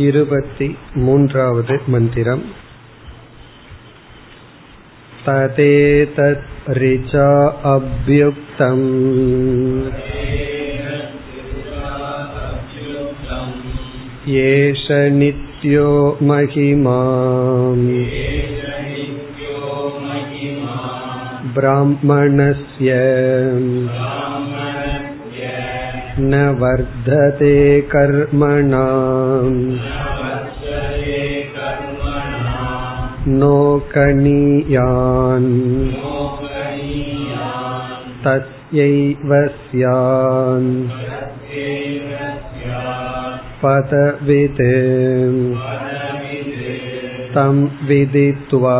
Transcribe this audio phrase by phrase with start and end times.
[0.00, 2.42] இருபति मून्त्रावद् मन्दिरम्
[5.24, 7.26] तदेतत् ऋचा
[7.72, 8.86] अभ्युक्तम्
[14.44, 14.86] एष
[15.18, 15.90] नित्यो
[16.30, 16.96] महिमा
[21.54, 22.94] ब्राह्मणस्य
[26.20, 27.56] न वर्धते
[27.94, 28.86] कर्मणा
[33.39, 35.49] नोकनीयान्
[38.23, 40.69] तस्यैव स्यान्
[43.63, 44.61] पदवित्
[47.35, 48.77] तं विदित्वा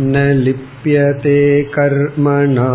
[0.00, 1.40] न लिप्यते
[1.76, 2.70] कर्मणा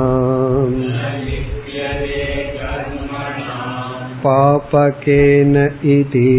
[4.26, 5.58] पापकेन
[5.96, 6.32] इति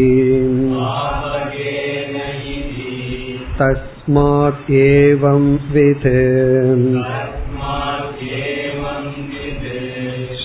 [3.59, 6.07] तस्मात् एवं वित्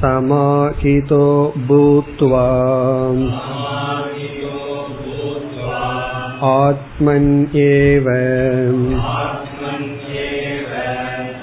[0.00, 1.24] समाहितो
[1.68, 2.44] भूत्वा
[6.48, 8.06] आत्मन्येव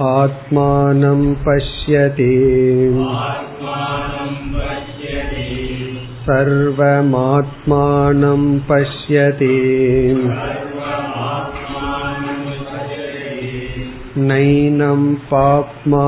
[0.06, 2.34] आत्मानं पश्यति
[6.28, 9.58] सर्वमात्मानं पश्यति
[14.30, 16.08] नैनं पाप्मा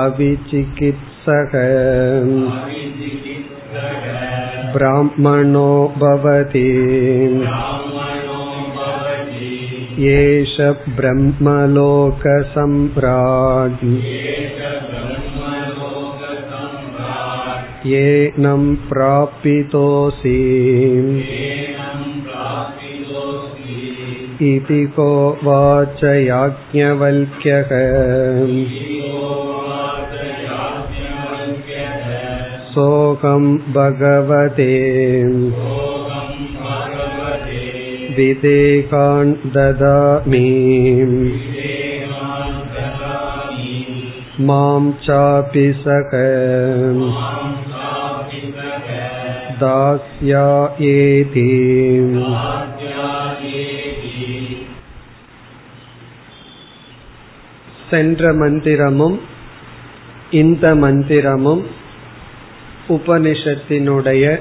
[0.00, 1.52] अविचिकित्सक
[4.74, 6.68] ब्राह्मणो भवति
[10.08, 10.56] एष
[10.98, 11.90] ब्रह्मलोकसम्राट्
[17.86, 20.38] येनं प्रापितोऽसि
[24.48, 25.10] इति को
[25.44, 27.70] वाच याज्ञवल्क्यः
[32.74, 34.74] सोऽहं भगवते
[38.16, 40.46] विदेकान् ददामि
[44.48, 46.14] मां चापि सक
[49.62, 51.48] दास्यायेति
[57.90, 59.16] சென்ற மந்திரமும்
[60.40, 61.62] இந்த மந்திரமும்
[62.87, 64.37] உபனிஷத்தினுடைய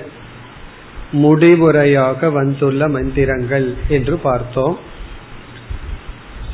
[1.12, 4.78] முடிவுரையாக வந்துள்ள மந்திரங்கள் என்று பார்த்தோம்.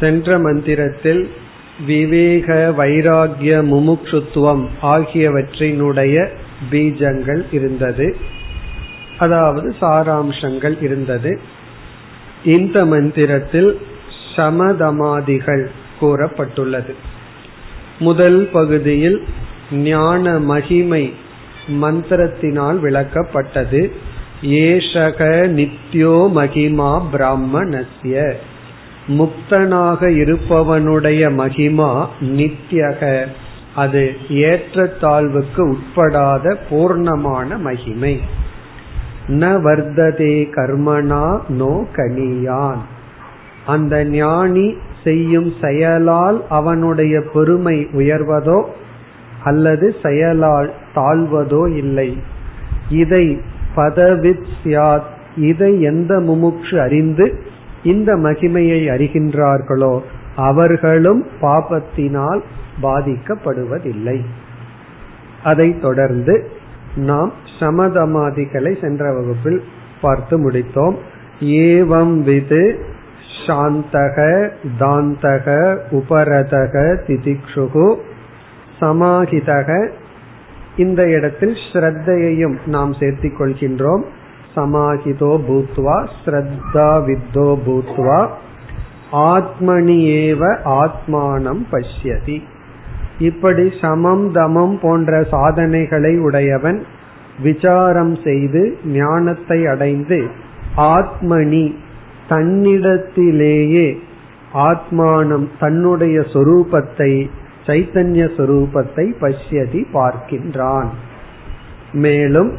[0.01, 1.31] சென்ற மந்திரத்தில்
[1.87, 6.29] விவேக வைராகிய முமுட்சுத்துவம் ஆகியவற்றினுடைய
[6.71, 8.17] பீஜங்கள் இருந்தது.
[9.19, 11.41] அதாவது சாராம்சங்கள் இருந்தது.
[12.45, 13.81] இந்த மந்திரத்தில்
[14.37, 15.67] சமதமாதிகள்
[16.01, 16.95] கூறப்பட்டுள்ளது.
[17.99, 19.25] முதல் பகுதியில்
[19.73, 21.15] ஞான மகிமை
[21.67, 23.91] மந்திரத்தினால் விளக்கப்பட்டது.
[24.43, 28.33] ஏஷக நித்யோ மகிமா பிராமணஸ்ய.
[29.09, 33.27] முக்தனாக இருப்பவனுடைய மகிமா நித்யக.
[33.75, 38.21] அது ஏற்றத்தாழ்வுக்கு உட்படாத பூர்ணமான மகிமை.
[39.29, 42.79] ந வர்த்ததே கர்மனா நோ கனியான்.
[43.67, 44.75] அந்த ஞானி
[45.05, 48.63] செய்யும் செயலால் அவனுடைய பெருமை உயர்வதோ
[49.45, 52.23] அல்லது செயலால் தாழ்வதோ இல்லை.
[52.89, 53.41] இதை
[53.77, 57.43] பதவித் சியாத் இதை எந்த முமுட்சு அறிந்து
[57.83, 60.01] இந்த மகிமையை அறிகின்றார்களோ
[60.37, 62.41] அவர்களும் பாபத்தினால்
[62.83, 64.21] பாதிக்கப்படுவதில்லை.
[65.45, 66.51] அதைத் தொடர்ந்து
[66.97, 69.63] நாம் சமதமாதிகளை சென்ற வகுப்பில்
[70.01, 70.95] பார்த்து முடித்தோம்.
[71.41, 72.85] ஏவம் விது
[73.47, 74.49] சாந்தக
[74.81, 77.97] தாந்தக உபரதக திதிக்ஷுகு
[78.81, 79.69] சமாஹிதக
[80.77, 84.05] இந்த இடத்தில் ஸ்ரத்தையையும் நாம் சேர்த்திக் கொள்கின்றோம்.
[84.57, 88.21] சமாஹிதோ பூத்வா ஸ்ரத்தா வித்தோ பூத்வா.
[89.13, 90.43] ஆத்மனி ஏவ
[90.83, 92.39] ஆத்மானம் பஷ்யதி.
[93.19, 96.79] இப்படி சமம் தமம் போன்ற சாதனைகளை உடையவன்
[97.43, 100.21] விசாரம் செய்து ஞானத்தை அடைந்து
[100.77, 101.67] ஆத்மனி
[102.29, 103.89] தன்னிடத்திலேயே
[104.69, 107.13] ஆத்மானம் தன்னுடைய சொரூபத்தை
[107.71, 110.89] சைத்தன்ய சொரூபத்தை பஷ்யதி பார்க்கின்றான்.
[111.93, 112.57] மேலும்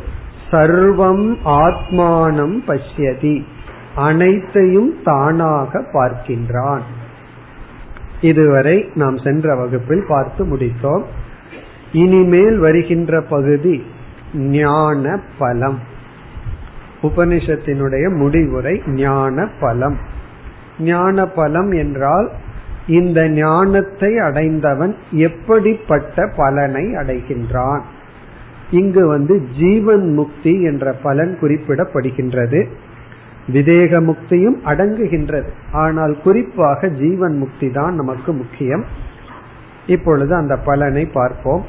[0.52, 3.44] சர்வம் ஆத்மானம் பஷ்யதி
[3.96, 6.81] அனைத்தையும் தானாக பார்க்கின்றான்.
[8.22, 11.04] இதுவரை நாம் சென்ற வகுப்பில் பார்த்து முடித்தோம்.
[11.92, 13.86] இனிமேல் வருகின்ற பகுதி
[14.34, 15.80] ஞான பலம்.
[17.02, 19.98] உபனிஷத்தினுடைய முடிவுரை ஞான பலம்.
[20.80, 22.31] ஞான பலம் என்றால்
[22.92, 27.82] இந்த ஞானத்தை அடைந்தவன் எப்படிப்பட்ட பலனை அடைகின்றான்?
[28.72, 32.62] இங்கு வந்து ஜீவன் முக்தி என்ற பலன் குறிப்பிடப்படுகின்றது.
[33.54, 35.50] விதேக முக்தியும் அடங்குகின்றது.
[35.72, 38.86] ஆனால் குறிப்பாக ஜீவன் முக்தி தான் நமக்கு முக்கியம்.
[39.88, 41.64] இப்பொழுது அந்த பலனை பார்ப்போம்.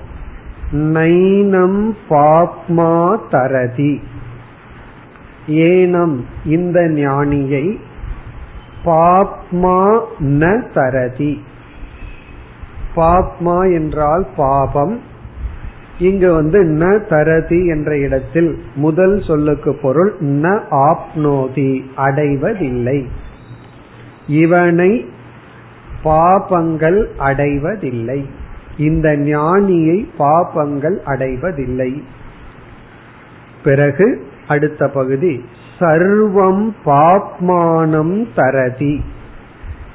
[0.72, 1.80] நைனம்
[2.10, 2.94] பாப்மா
[3.30, 3.94] தரதி.
[5.66, 6.16] ஏனம்
[6.46, 7.64] இந்த ஞானியை
[8.84, 11.42] பாப்மா ந தரதி.
[12.96, 15.00] பாப்மா என்றால் பாபம்.
[15.98, 23.06] இங்கு வந்து ந தரதி என்ற இடத்தில் முதல் சொல்லுக்கு பொருள் ந ஆப்னோதி அடைவதில்லை.
[24.26, 25.06] இவனை
[26.04, 28.26] பாபங்கள் அடைவதில்லை.
[28.78, 32.02] இந்த ஞானியை பாபங்கள் அடைவதில்லை.
[33.64, 35.44] பிறகு அடுத்த பகுதி
[35.82, 39.04] சர்வம் பாப்மானம் தரதி.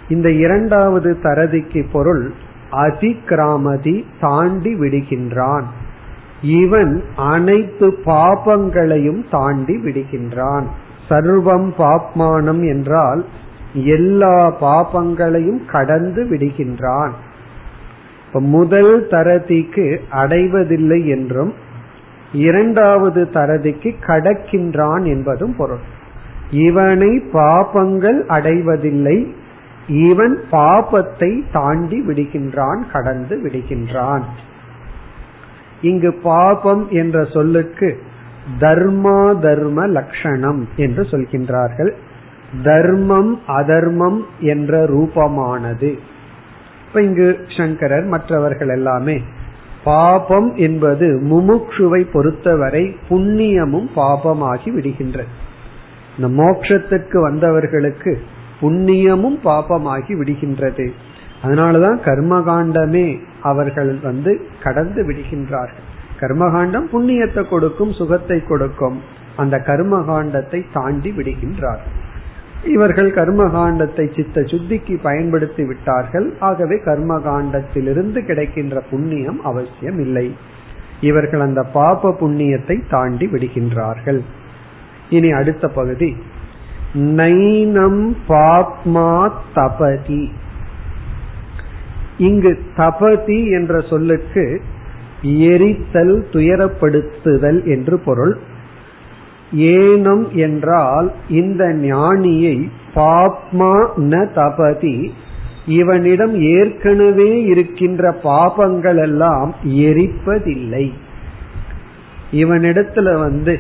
[0.09, 2.33] இந்த இரண்டாவது தரதிக்கு பொருள்
[2.71, 5.67] அதிகிராமதி தாண்டி விடுகின்றான்.
[6.41, 10.63] இவன் அனைத்து பாபங்களையும் தாண்டி விடுகின்றான்.
[11.09, 13.25] சர்வம் பாப்மானம் என்றால்
[13.73, 17.11] எல்லா பாபங்களையும் கடந்து விடுகின்றான்.
[18.31, 21.53] முதல் தரதிக்கு அடைவதில்லை என்றும்
[22.33, 25.79] இரண்டாவது தரதிக்கு கடக்கின்றான் என்பதும் பொருள்.
[26.51, 29.35] இவனை பாபங்கள் அடைவதில்லை.
[29.87, 34.21] இவன் பாபத்தை தாண்டி விடுகின்றான் கடந்து விடுகின்றான்.
[35.81, 37.99] இங்கு பாபம் என்ற சொல்லுக்கு
[38.59, 41.91] தர்மா தர்ம லட்சணம் என்று சொல்கின்றார்கள்.
[42.63, 45.97] தர்மம் அதர்மம் என்ற ரூபமானது.
[46.87, 49.21] இப்ப இங்கு சங்கரர் மற்றவர்கள் எல்லாமே
[49.87, 55.33] பாபம் என்பது முமுட்சுவை பொறுத்தவரை புண்ணியமும் பாபமாகி விடுகின்றது
[56.17, 58.11] இந்த மோட்சத்திற்கு வந்தவர்களுக்கு
[58.61, 60.85] புண்ணியமும் பாபமாகி விடுகின்றது.
[61.43, 63.07] அதனாலதான் கர்மகாண்டமே
[63.41, 64.31] அவர்கள் வந்து
[64.63, 65.85] கடந்து விடுகின்றார்கள்.
[66.21, 68.97] கர்மகாண்டம் புண்ணியத்தை கொடுக்கும் சுகத்தை கொடுக்கும்.
[69.35, 71.95] அந்த கர்மகாண்டத்தை தாண்டி விடுகின்றார்கள்.
[72.67, 76.33] இவர்கள் கர்மகாண்டத்தை சித்த சுத்திக்கு பயன்படுத்தி விட்டார்கள்.
[76.39, 80.35] ஆகவே கர்மகாண்டத்திலிருந்து கிடைக்கின்ற புண்ணியம் அவசியம் இல்லை
[81.01, 84.19] இவர்கள் அந்த பாப புண்ணியத்தை தாண்டி விடுகின்றார்கள்.
[85.09, 86.15] இனி அடுத்த பகுதி.
[86.95, 90.31] நைனம் பாப்மா தபதி.
[92.17, 94.61] இங்கு தபதி என்ற சொல்லுக்கு
[95.21, 98.37] எரித்தல் துயரப்படுத்துதல் என்று பொருள்.
[99.55, 105.11] ஏனம் என்றால் இந்த ஞானியை பாப்மா ந தபதி.
[105.65, 110.93] இவனிடம் ஏற்கனவே இருக்கின்ற பாபங்கள் எல்லாம் எரிப்பதில்லை.
[112.31, 113.59] இவனிடத்துல வந்து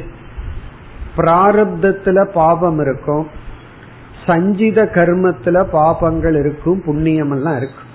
[1.17, 3.27] பிராரப்தத்துல பாபம் இருக்கும்.
[4.25, 7.85] சஞ்சித கர்மத்துல பாபங்கள் இருக்கும் புண்ணியம் எல்லாம் இருக்கும்.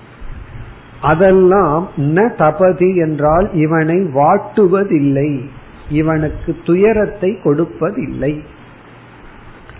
[1.01, 5.41] அதெல்லாம் ந தபதி என்றால் இவனை வாட்டுவதில்லை.
[5.89, 8.41] இவனுக்கு துயரத்தை கொடுப்பதில்லை.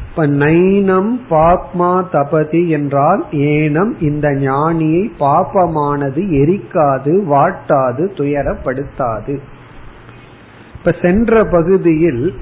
[0.09, 9.39] இப்ப நைனம் பாப்மா தபதி என்றால் ஏனம் இந்த ஞானியை பாப்பமானது எரிக்காது வாட்டாது துயரப்படுத்தாது.
[10.75, 12.33] இப்ப சென்ற பகுதியில்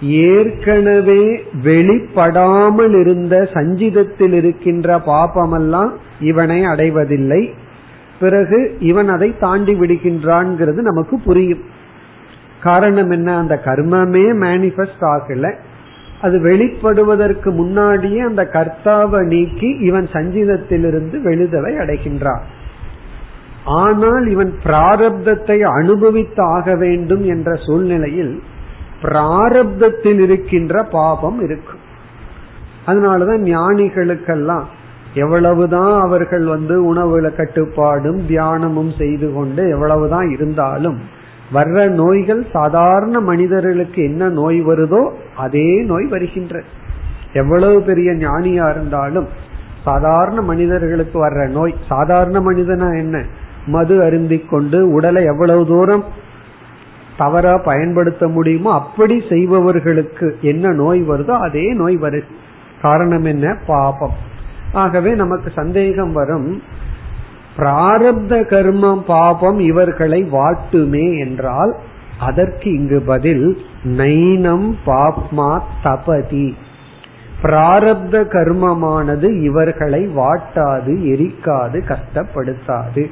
[0.00, 7.54] ஏற்கனவே வெளிப்படாமல் இருந்த சஞ்சிதத்தில் இருக்கின்ற பாப்பமெல்லாம் இவனை அடைவதில்லை.
[8.20, 11.74] பிறகு இவன் அதை தாண்டி விடுகின்றான் நமக்கு புரியும்.
[12.66, 13.28] காரணம் என்ன?
[13.36, 15.46] அந்த கர்மமே மேனிபெஸ்ட் ஆகல.
[16.20, 22.44] அது வெளிப்படுவதற்கு முன்னாடியே அந்த கர்த்தாவை நீக்கி இவன் சஞ்சீதத்திலிருந்து வெளிதலை அடைகின்றான்.
[23.80, 28.34] ஆனால் இவன் பிராரப்தத்தை அனுபவித்து ஆக வேண்டும் என்ற சூழ்நிலையில்
[29.02, 31.82] பிராரப்தத்தில் இருக்கின்ற பாபம் இருக்கும்.
[32.86, 34.66] அதனாலதான் ஞானிகளுக்கெல்லாம்
[35.14, 40.98] எவ்வளவுதான் அவர்கள் வந்து உணவுல கட்டுப்பாடும் தியானமும் செய்து கொண்டு எவ்வளவுதான் இருந்தாலும்
[41.54, 46.62] வர்ற நோய்கள் சாதாரண மனிதர்களுக்கு என்ன நோய் வருதோ அதே நோய் வருகின்ற.
[47.32, 49.26] எவ்வளவு பெரிய ஞானியா இருந்தாலும்
[49.84, 53.24] சாதாரண மனிதர்களுக்கு வர்ற நோய் சாதாரண மனிதனா என்ன?
[53.66, 56.04] மது அருந்தி கொண்டு உடலை எவ்வளவு தூரம்
[57.16, 62.24] தவறா பயன்படுத்த முடியுமோ அப்படி செய்பவர்களுக்கு என்ன நோய் வருதோ அதே நோய் வரு.
[62.82, 63.56] காரணம் என்ன?
[63.66, 64.12] பாபம்.
[64.72, 66.62] ஆகவே நமக்கு சந்தேகம் வரும்
[67.58, 71.76] பிராரப்த கர்மம் பாபம் இவர்களை வாட்டுமே என்றால்
[72.18, 76.54] அதற்கு இங்கு பதில் நைனம் பாப்மா தபதி.
[77.42, 83.10] பிராரப்த கர்மமானது இவர்களை வாட்டாது எரிக்காது கஷ்டப்படுத்தாது.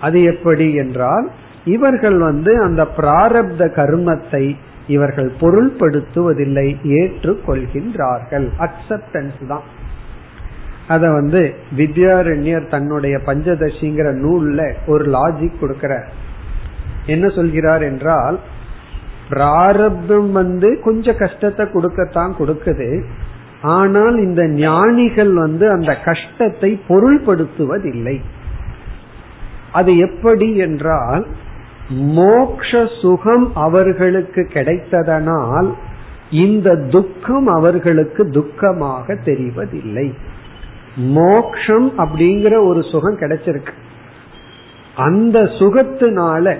[0.00, 1.30] அது எப்படி என்றால்
[1.64, 4.56] இவர்கள் வந்து அந்த பிராரப்த கர்மத்தை
[4.86, 8.48] இவர்கள் பொருள்படுத்துவதில்லை ஏற்றுக்கொள்கின்றார்கள்.
[8.58, 9.66] அக்செப்டன்ஸ் தான்.
[10.88, 11.40] அத வந்து
[11.76, 16.08] வித்யாரண்யர் தன்னுடைய பஞ்சதசிங்கிற நூல்ல ஒரு லாஜிக் கொடுக்கிறார்.
[17.06, 18.38] என்ன சொல்கிறார் என்றால்
[19.28, 22.88] பிராரப்தம் வந்து கொஞ்சம் கஷ்டத்தை கொடுக்கத்தான் கொடுக்குது.
[23.60, 28.16] ஆனால் இந்த ஞானிகள் வந்து அந்த கஷ்டத்தை பொருள்படுத்துவதில்லை.
[29.72, 31.26] அது எப்படி என்றால்
[31.90, 32.70] மோக்ஷ
[33.02, 35.68] சுகம் அவர்களுக்கு கிடைத்ததனால்
[36.30, 40.08] இந்த துக்கம் அவர்களுக்கு துக்கமாக தெரிவதில்லை.
[40.96, 43.72] மோக்ஷம் அப்படிங்கிற ஒரு சுகம் கிடைச்சிருக்கு.
[44.96, 46.56] அந்த சுகத்தினால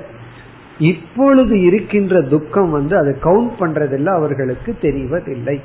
[0.78, 5.60] இப்பொழுது இருக்கின்ற துக்கம் வந்து அதை கவுண்ட் பண்றதில்லை அவர்களுக்கு தெரிவதில்லை.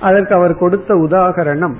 [0.00, 1.74] அதற்கு அவர் கொடுத்த உதாகரணம்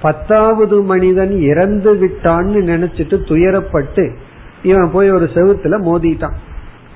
[0.00, 4.14] பத்தாவது மனிதன் இறந்து விட்டான்னு நினைச்சிட்டு துயரப்பட்டு
[4.62, 6.34] இவன் போய் ஒரு செவுத்துல மோதிட்டான்.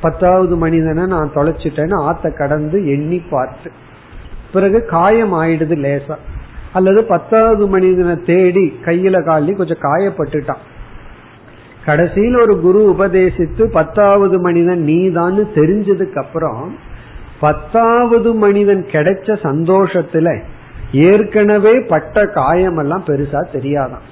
[0.01, 3.71] பத்தாவது மனிதனை நான் தொலைச்சிட்டேன்னு ஆத்த கடந்து எண்ணி பார்த்து.
[4.53, 6.15] பிறகு காயம் ஆயிடுது லேசா.
[6.73, 10.63] அல்லது பத்தாவது மனிதனை தேடி கையில காலி கொஞ்சம் காயப்பட்டுட்டான்.
[11.85, 16.77] கடைசியில் ஒரு குரு உபதேசித்து பத்தாவது மனிதன் நீதான்னு தெரிஞ்சதுக்கு அப்புறம்
[17.41, 20.41] பத்தாவது மனிதன் கிடைச்ச சந்தோஷத்துல
[20.93, 24.09] ஏற்கனவே பட்ட காயம் எல்லாம் பெருசா தெரியாதான்.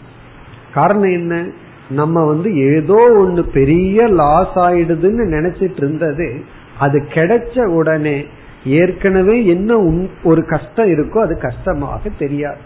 [0.74, 1.46] காரணம் என்ன?
[1.90, 6.44] நம்ம வந்து ஏதோ ஒண்ணு பெரிய லாஸ் ஆயிடுதுன்னு நினைச்சிட்டு இருந்தது
[6.78, 8.24] அது கிடைச்ச உடனே
[8.68, 9.76] ஏற்கனவே என்ன
[10.22, 12.58] ஒரு கஷ்டம் இருக்கோ அது கஷ்டமாக தெரியாது.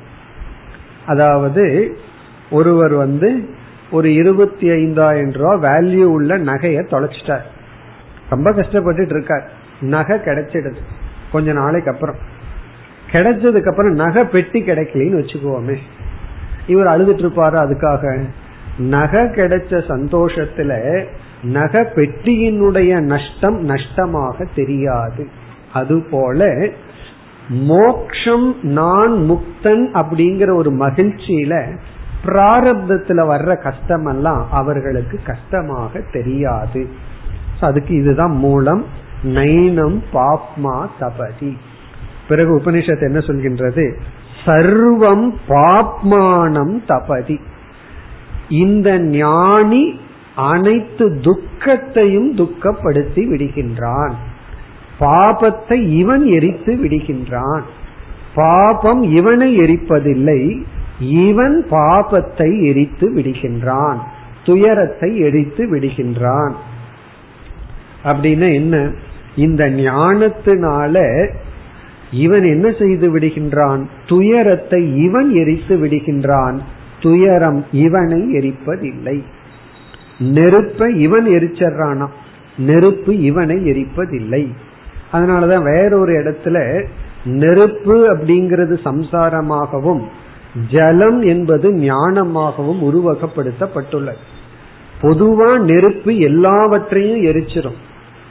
[1.07, 1.97] அதாவது
[2.51, 3.49] ஒருவர் வந்து
[3.91, 7.43] ஒரு இருபத்தி ஐந்தாயிரம் ரூபாய் வேல்யூ உள்ள நகையை தொலைச்சிட்டார்.
[8.31, 9.51] ரொம்ப கஷ்டப்பட்டுட்டு இருக்கார்.
[9.81, 10.77] நகை கிடைச்சிடுது.
[11.33, 12.17] கொஞ்ச நாளைக்கு அப்புறம்.
[13.13, 15.77] கிடைச்சதுக்கு அப்புறம் நகை பெட்டி கிடைக்கலன்னு வச்சுக்குவோமே
[16.67, 18.25] இவர் அழுதுட்டு இருப்பாரு அதுக்காக?
[18.79, 21.05] நகை கிடைச்ச சந்தோஷத்துல
[21.43, 25.27] நகை பெட்டியினுடைய நஷ்டம் நஷ்டமாக தெரியாது.
[25.73, 26.69] அதுபோல
[27.49, 31.79] மோக்ஷம் நான் முக்தன் அப்படிங்கிற ஒரு மகிழ்ச்சியில
[32.25, 36.89] பிராரப்தத்துல வர்ற கஷ்டம் எல்லாம் அவர்களுக்கு கஷ்டமாக தெரியாது.
[37.61, 38.85] அதுக்கு இதுதான் மூலம்
[39.25, 41.57] நைனம் பாப்மா தபதி.
[42.29, 43.95] பிறகு உபனிஷத்து என்ன சொல்கின்றது?
[44.45, 47.41] சர்வம் பாப்மானம் தபதி.
[48.49, 50.01] இந்த ஞானி
[50.37, 54.13] அனைத்து துக்கத்தையும் துக்கப்படுத்தி விடுகின்றான்.
[55.03, 57.63] பாபத்தை இவன் எரித்து விடுகின்றான்.
[58.35, 60.63] பாபம் இவனை எரிப்பதில்லை
[61.01, 63.99] இவன் பாபத்தை எரித்து விடுகின்றான்
[64.45, 66.53] துயரத்தை எரித்து விடுகின்றான்.
[68.05, 68.91] அப்படின்னு என்ன?
[69.37, 71.27] இந்த ஞானத்தினால
[72.13, 73.87] இவன் என்ன செய்து விடுகின்றான்?
[74.09, 76.59] துயரத்தை இவன் எரித்து விடுகின்றான்.
[77.01, 79.23] துயரம் இவனை எரிப்பதில்லை.
[80.19, 82.07] நெருப்பை இவன் எரிச்சறானா
[82.57, 84.49] நெருப்பு இவனை எரிப்பதில்லை.
[85.13, 86.87] அதனாலதான் வேறொரு இடத்துல
[87.25, 90.03] நெருப்பு அப்படிங்கிறது சம்சாரமாகவும்
[90.71, 94.23] ஜலம் என்பது ஞானமாகவும் உருவகப்படுத்தப்பட்டுள்ளது.
[95.01, 97.79] பொதுவா நெருப்பு எல்லாவற்றையும் எரிச்சிரும்.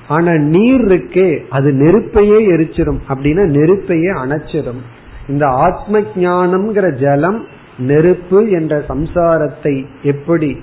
[0.08, 3.00] ஆனா நீர் இருக்கே அது நெருப்பையே எரிச்சிரும்.
[3.10, 4.82] அப்படின்னா நெருப்பையே அணைச்சிரும்.
[5.28, 7.46] இந்த ஆத்ம ஞானம்ங்கிற ஜலம்
[7.78, 10.58] நெருப்பு என்ற சம்சாரத்தை எப்படி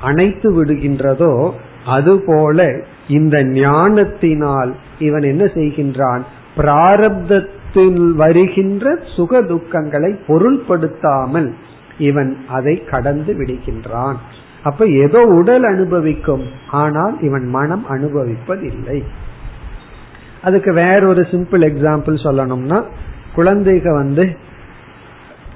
[0.00, 1.50] அணைத்து விடுகின்றதோ
[1.86, 6.20] அதுபோல இந்த ஞானத்தினால் இவன் என்ன செய்கின்றான்?
[6.56, 11.52] பிராரப்தத்தில் வருகின்ற சுக துக்கங்களை பொருள்படுத்தாமல்
[11.98, 14.14] இவன் அதை கடந்து விடுகின்றான்.
[14.62, 19.02] அப்ப ஏதோ உடல் அனுபவிக்கும் ஆனால் இவன் மனம் அனுபவிப்பதில்லை.
[20.42, 22.84] அதுக்கு வேற ஒரு சிம்பிள் எக்ஸாம்பிள் சொல்லணும்னா
[23.36, 24.36] குழந்தைக வந்து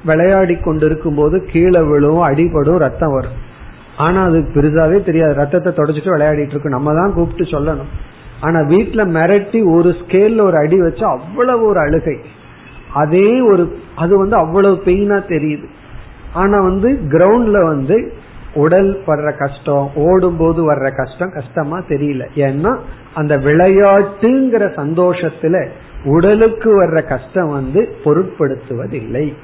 [0.04, 3.45] விளையாடி கொண்டிருக்கும் போது கீழே விழும் அடிபடும் ரத்தம் வரும்.
[3.96, 5.34] ஆனா அது பெருசாவே தெரியாது.
[5.34, 6.68] ரத்தத்தை தொடச்சிட்டு விளையாடிட்டு இருக்கு.
[6.68, 7.92] நம்ம தான் கூப்பிட்டு சொல்லணும்.
[8.40, 12.20] ஆனா வீட்டுல மிரட்டி ஒரு ஸ்கேல்ல ஒரு அடி வச்சா அவ்வளவு ஒரு அழுகை.
[12.92, 15.66] அதே ஒரு அது வந்து அவ்வளவு பெயினா தெரியுது.
[16.32, 18.12] ஆனா வந்து கிரவுண்ட்ல வந்து
[18.54, 22.26] உடல் வர்ற கஷ்டம் ஓடும் போது வர்ற கஷ்டம் கஷ்டமா தெரியல.
[22.34, 22.78] ஏன்னா
[23.14, 25.68] அந்த விளையாட்டுங்கிற சந்தோஷத்துல
[26.04, 29.34] உடலுக்கு வர்ற கஷ்டம் வந்து பொருட்படுத்துவதில்லை.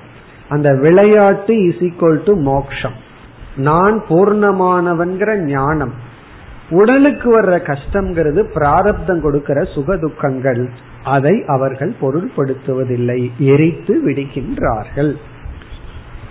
[0.48, 3.10] அந்த விளையாட்டு இஸ் ஈக்வல் டு மோக்ஷம்.
[3.56, 5.92] நான் பூர்ணமானவன்கிற ஞானம்.
[6.70, 10.68] உடலுக்கு வர்ற கஷ்டம்ங்கிறது பிராரப்தம் கொடுக்கிற சுக துக்கங்கள்.
[11.04, 13.30] அதை அவர்கள் பொருள்படுத்துவதில்லை.
[13.38, 15.14] எரித்து விடுகின்றார்கள்.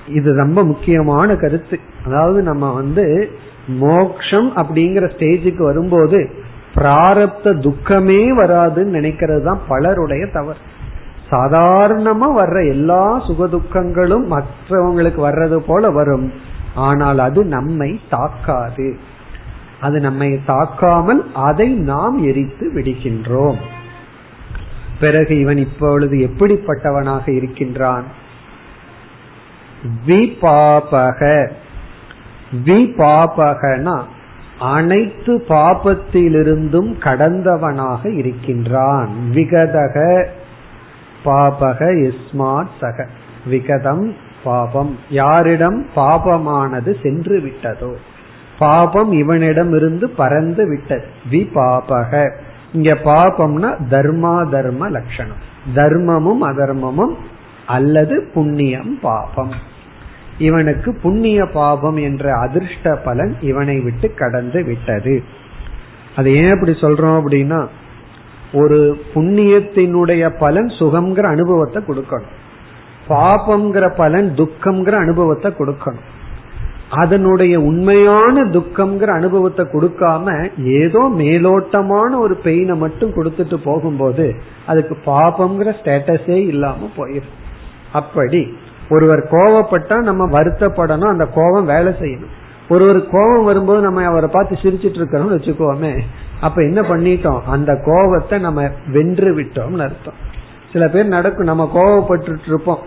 [0.08, 1.80] இது ரொம்ப முக்கியமான கருத்து.
[2.06, 3.30] அதாவது நம்ம வந்து
[3.68, 6.30] மோக்ஷம் அப்படிங்கிற ஸ்டேஜுக்கு வரும்போது
[6.76, 10.58] பிராரப்த துக்கமே வராதுன்னு நினைக்கிறது தான் பலருடைய தவறு.
[11.32, 16.32] சாதாரணமா வர்ற எல்லா சுகதுக்கங்களும் மற்றவங்களுக்கு வர்றது போல வரும்.
[16.76, 18.98] ஆனால் அது நம்மை தாக்காது.
[19.82, 23.58] அது நம்மை தாக்காமல் அதை நாம் எரித்து விடுகின்றோம்.
[25.00, 28.04] பிறகு இவன் இப்பொழுது எப்படிப்பட்டவனாக இருக்கின்றான்?
[30.08, 31.52] விபாபக.
[32.66, 34.02] விபாபகனா
[34.60, 39.10] அனைத்து பாபத்திலிருந்தும் கடந்தவனாக இருக்கின்றான்.
[39.32, 40.26] விகதக.
[41.26, 43.08] பாபக இஸ்மாத் சக.
[43.46, 45.00] விகதம் பாபம்.
[45.10, 47.94] யாரிடம் பாபமானது சென்று விட்டதோ?
[48.60, 51.06] பாபம் இவனிடம் இருந்து பறந்து விட்டது.
[51.32, 52.32] வி பாபக
[52.74, 55.50] இங்க பாபம்னா தர்மா தர்ம லட்சணம்.
[55.76, 57.16] தர்மமும் அதர்மமும்
[57.66, 59.52] அல்லது புண்ணியம் பாபம்.
[60.38, 65.24] இவனுக்கு புண்ணிய பாபம் என்ற அதிர்ஷ்ட பலன் இவனை விட்டு கடந்து விட்டது.
[66.16, 67.68] அது ஏன் அப்படி சொல்றோம் அப்படின்னா
[68.54, 72.40] ஒரு புண்ணியத்தினுடைய பலன் சுகம்ங்கிற அனுபவத்தை கொடுக்கணும்.
[73.08, 76.08] பாபம்ங்கிற பலன் துக்கம்ங்கிற அனுபவத்தை கொடுக்கணும்.
[76.90, 84.26] அதனுடைய உண்மையான துக்கம்ங்கிற அனுபவத்தை கொடுக்காம ஏதோ மேலோட்டமான ஒரு பெயினை மட்டும் கொடுத்துட்டு போகும்போது
[84.66, 87.38] அதுக்கு பாபம்ங்கிற ஸ்டேட்டஸே இல்லாம போயிடும்
[87.92, 88.42] அப்படி
[88.90, 92.34] ஒருவர் கோவப்பட்டா நம்ம வருத்தப்படணும் அந்த கோபம் வேலை செய்யணும்.
[92.70, 95.94] ஒருவர் கோபம் வரும்போது நம்ம அவரை பார்த்து சிரிச்சிட்டு இருக்கிறோம்னு வச்சுக்கோமே
[96.40, 97.42] அப்ப என்ன பண்ணிட்டோம்?
[97.46, 100.20] அந்த கோபத்தை நம்ம வென்று விட்டோம்னு அர்த்தம்.
[100.74, 102.82] சில பேர் நடக்கும் நம்ம கோவப்பட்டு இருப்போம்.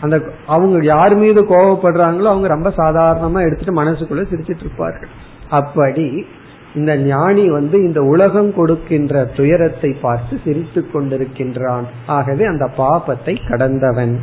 [0.00, 5.12] அந்த அவங்க யார் மீது கோவப்படுறாங்களோ அவங்க ரொம்ப சாதாரணமா எடுத்துட்டு மனசுக்குள்ள சிரிச்சிட்டு இருப்பார்கள்.
[5.50, 6.08] அப்படி
[6.74, 11.86] இந்த ஞானி வந்து இந்த உலகம் கொடுக்கின்ற துயரத்தை பார்த்து சிரித்து கொண்டிருக்கின்றான்.
[12.06, 14.14] ஆகவே அந்த பாபத்தை கடந்தவன்.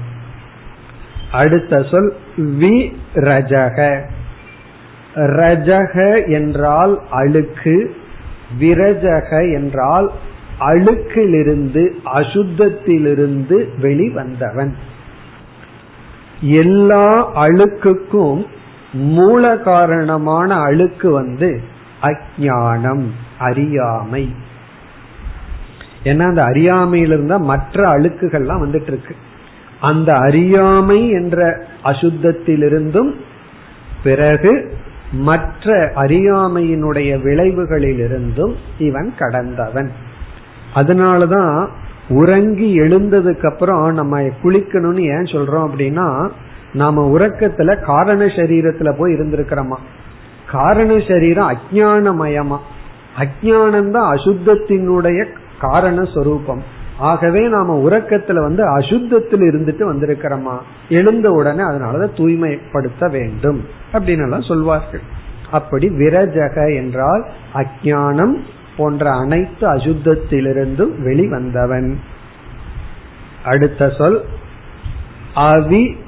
[1.31, 2.11] அடுத்த சொல்
[2.59, 2.75] வி
[3.27, 3.79] ரஜக
[5.39, 5.95] ரஜக
[6.27, 7.75] என்றால் அழுக்கு
[8.59, 10.07] விரஜக என்றால்
[10.59, 11.83] அழுக்கிலிருந்து
[12.13, 14.71] அசுத்தத்திலிருந்து வெளிவந்தவன்.
[16.43, 18.45] எல்லா அழுக்குக்கும்
[18.93, 21.61] மூல காரணமான அழுக்கு வந்து
[22.01, 23.03] அஜானம்
[23.39, 24.35] அறியாமை.
[26.03, 29.15] ஏன்னா அந்த அறியாமையிலிருந்தா மற்ற அழுக்குகள்லாம் வந்துட்டு இருக்கு
[29.81, 33.13] அந்த அறியாமை என்ற அசுத்தத்திலிருந்தும்
[34.03, 34.77] பிறகு
[35.11, 39.91] மற்ற அறியாமையினுடைய விளைவுகளிலிருந்தும் இவன் கடந்தவன்.
[40.75, 41.69] அதனாலதான்
[42.09, 45.69] உறங்கி எழுந்ததுக்கு அப்புறம் நம்ம குளிக்கணும்னு ஏன் சொல்றோம்?
[45.69, 46.29] அப்படின்னா
[46.73, 49.75] நாம உறக்கத்துல காரண சரீரத்துல போய் இருந்திருக்கிறோமா?
[50.51, 52.57] காரண சரீரம் அஜானமயமா
[53.17, 55.25] அஜானம் தான் அசுத்தத்தினுடைய
[55.59, 56.63] காரண சொரூபம்.
[56.97, 60.57] ஆகவே நாம உறக்கத்துல வந்து அசுத்தத்தில் இருந்துட்டு வந்திருக்கிறோமா?
[60.89, 63.61] எழுந்த உடனே அதனாலதான் தூய்மைப்படுத்த வேண்டும்.
[63.93, 65.01] அப்படின்னு எல்லாம் சொல்வார்கள்.
[65.51, 68.37] அப்படி விரஜக என்றால் அஜானம்
[68.77, 71.95] போன்ற அனைத்து அசுத்தத்திலிருந்தும் வெளிவந்தவன்.
[73.43, 74.25] அடுத்த சொல்
[75.33, 76.01] அவி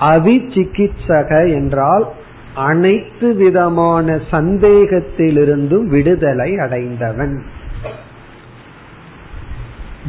[0.00, 2.12] அவிசிகித்சக என்றால்
[2.54, 7.42] அனைத்து விதமான சந்தேகத்திலிருந்தும் விடுதலை அடைந்தவன்.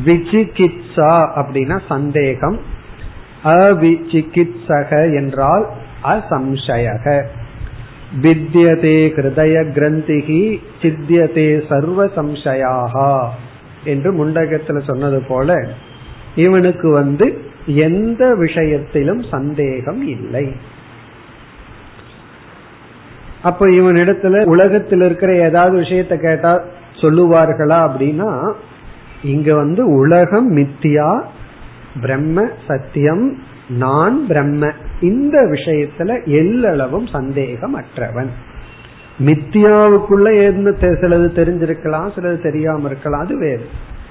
[0.06, 2.60] விசிகித்சா அப்படின்னா சந்தேகம்.
[3.44, 5.70] அவிசிகித்சக என்றால்
[6.04, 7.24] அசம்சயக.
[8.19, 13.28] வித்தியதே ஹிருதய கிரந்திகி சித்தியதே சர்வ சம்சயாகா
[13.84, 15.67] என்று முண்டகத்துல சொன்னது போல
[16.36, 20.56] இவனுக்கு வந்து எந்த விஷயத்திலும் சந்தேகம் இல்லை.
[23.41, 26.62] அப்ப இவனிடத்துல உலகத்தில் இருக்கிற ஏதாவது விஷயத்த கேட்டா
[26.95, 28.54] சொல்லுவார்களா அப்படின்னா
[29.24, 31.24] இங்க வந்து உலகம் மித்தியா
[32.02, 33.38] பிரம்ம சத்தியம்
[33.78, 34.72] நான் பிரம்ம.
[35.02, 38.30] இந்த விஷயத்துல எல்லளவும் சந்தேகம் அற்றவன்
[39.26, 43.66] மித்தியாவுக்குள்ள என்ன சிலது தெரிஞ்சிருக்கலாம் சிலது தெரியாம இருக்கலாம் அது வேறு.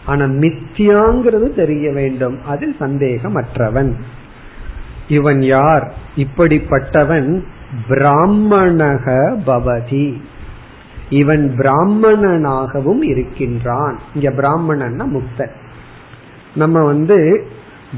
[0.07, 3.95] ஆனா மித்தியாங்கிறது தெரிய வேண்டும் அதில் சந்தேகம் அற்றவன்
[5.09, 5.95] இவன் யார்?
[6.17, 7.43] இப்படிப்பட்டவன்
[7.89, 10.21] பிராமணக பவதி.
[11.11, 13.99] இவன் பிராமணனாகவும் இருக்கின்றான்.
[14.15, 15.51] இங்க பிராமணன்னா முக்தன்.
[16.55, 17.47] நம்ம வந்து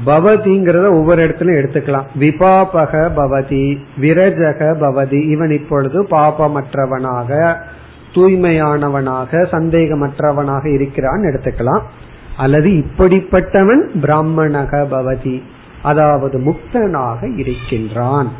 [0.05, 2.07] பவதிங்கிறத ஒவ்வொரு இடத்துலயும் எடுத்துக்கலாம்.
[2.19, 7.55] விபாபக பவதி விரஜக பவதி இவன் இப்பொழுது பாபமற்றவனாக
[8.13, 11.81] தூய்மையானவனாக சந்தேகமற்றவனாக இருக்கிறான் எடுத்துக்கலாம்.
[12.37, 15.41] அல்லது இப்படிப்பட்டவன் பிராமணக பவதி
[15.81, 18.31] அதாவது முக்தனாக இருக்கின்றான்.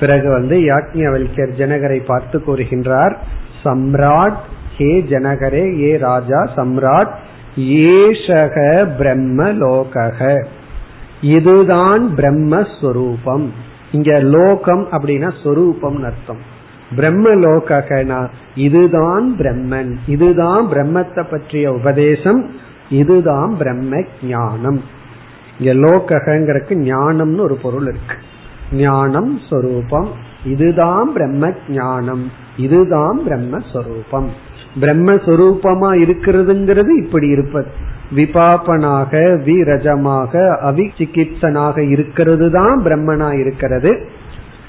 [0.00, 3.16] பிறகு வந்து யாக்ஞவல்யர் ஜனகரை பார்த்து கூறுகின்றார்
[3.64, 4.40] சம்ராட்
[4.76, 7.14] ஹே ஜனகரே ஏ ராஜா சம்ராட்
[7.58, 10.44] ஏஷக பிரம்ம லோகக
[11.20, 13.46] இதுதான் பிரம்மஸ்வரூபம்.
[13.92, 16.38] இங்க லோகம் அப்படின்னா சொரூபம் அர்த்தம்.
[16.96, 19.96] பிரம்ம லோகனா இதுதான் பிரம்மன்.
[20.06, 22.50] இதுதான் பிரம்மத்தை பற்றிய உபதேசம்.
[22.90, 24.82] இதுதான் பிரம்ம ஞானம்.
[25.58, 28.16] இங்க லோகங்கிறதுக்கு ஞானம்னு ஒரு பொருள் இருக்கு.
[28.72, 30.08] ஞானம் ஸ்வரூபம்
[30.44, 32.32] இதுதான் பிரம்ம ஞானம்.
[32.56, 34.28] இதுதான் பிரம்மஸ்வரூபம்
[34.80, 37.66] பிரம்மஸ்வரூபமா இருக்கிறதுங்கிறது இப்படி இருப்பது.
[38.16, 39.12] விபாபனாக
[39.46, 40.32] விரஜமாக
[40.68, 44.06] அவிசிகித்சனாக இருக்கிறது தான் பிரம்மனா இருக்கிறது.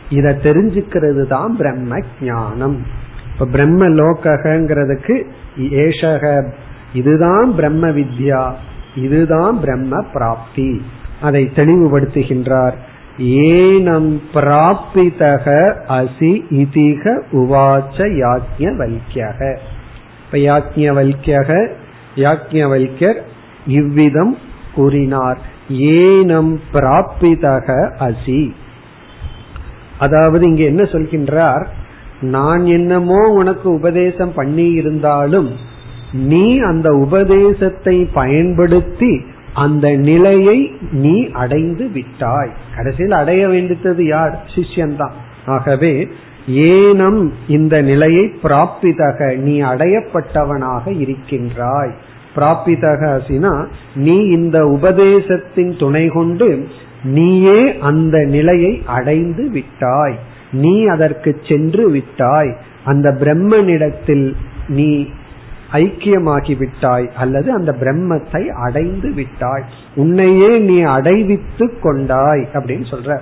[0.10, 2.78] இத தெரிஞ்சுக்கிறது தான் பிரம்ம ஞானம்.
[3.34, 5.24] இப்ப பிரம்ம லோகங்கிறதுக்கு
[5.58, 6.44] ஏஷக
[6.94, 8.52] இதுதான் பிரம்ம வித்யா
[8.96, 10.82] இதுதான் பிரம்ம பிராப்தி.
[11.22, 12.78] அதை தெளிவுபடுத்துகின்றார்.
[13.20, 15.48] ஏனம் பிராபிதக
[15.90, 19.58] அசி இதிக உவாச்ச யாஜ்ய வைக்கியக
[20.32, 21.70] இப்ப யாக்ஞவல்யக
[22.16, 23.22] யாக்ஞவல்யர்
[23.68, 24.38] இவ்விதம்
[24.76, 25.42] கூறினார்.
[25.74, 28.52] ஏனம் பிராபிதக அசி.
[30.00, 31.66] அதாவது இங்க என்ன சொல்கின்றார்?
[32.22, 35.56] நான் என்னமோ உனக்கு உபதேசம் பண்ணி இருந்தாலும்
[36.14, 39.22] நீ அந்த உபதேசத்தை பயன்படுத்தி
[39.54, 42.52] அந்த நிலையை நீ அடைந்து விட்டாய்.
[42.76, 44.50] கடைசியில் அடைய வேண்டியது யார்?
[44.56, 45.12] சிஷ்யன்தான்.
[45.46, 46.08] ஆகவே
[46.50, 51.92] ஏனம் இந்த நிலையை பிராப்பிதக நீ அடையப்பட்டவனாக இருக்கின்றாய்.
[52.36, 56.68] பிராப்பிதக அசினா நீ இந்த உபதேசத்தின் துணை கொண்டு
[57.04, 60.16] நீயே அந்த நிலையை அடைந்து விட்டாய்.
[60.52, 62.58] நீ அதற்கு சென்று விட்டாய்.
[62.86, 64.34] அந்த பிரம்மனிடத்தில்
[64.68, 65.08] நீ
[65.72, 69.64] ஐக்கியமாகி விட்டாய் அல்லது அந்த பிரம்மத்தை அடைந்து விட்டாய்.
[69.96, 73.20] உன்னையே நீ அடைவித்து கொண்டாய் அப்படின்னு சொல்ற.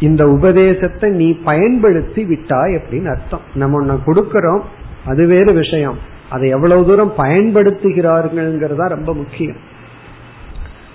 [0.00, 3.40] இந்த உபதேசத்தை நீ பயன்படுத்தி விட்டாய் அப்படின்னு அர்த்தம்.
[3.54, 4.60] நம்ம ஒன்னு கொடுக்கறோம்
[5.06, 5.98] அது வேறு விஷயம்.
[6.30, 9.56] அதை எவ்வளவு தூரம் பயன்படுத்துகிறார்கள்ங்கிறதா ரொம்ப முக்கியம்.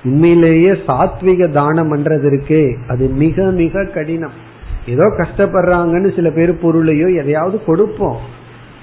[0.04, 4.50] உண்மையிலேயே சாத்விக தானம் பண்றது இருக்கே அது மிக மிக கடினம்.
[4.86, 8.18] ஏதோ கஷ்டப்படுறாங்கன்னு சில பேர் பொருளையோ எதையாவது கொடுப்போம்.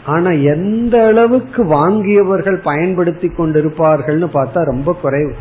[0.07, 5.33] ஆனா எந்த அளவுக்கு வாங்கியவர்கள் பயன்படுத்தி கொண்டிருப்பார்கள்னு பார்த்தா ரொம்ப குறைவு.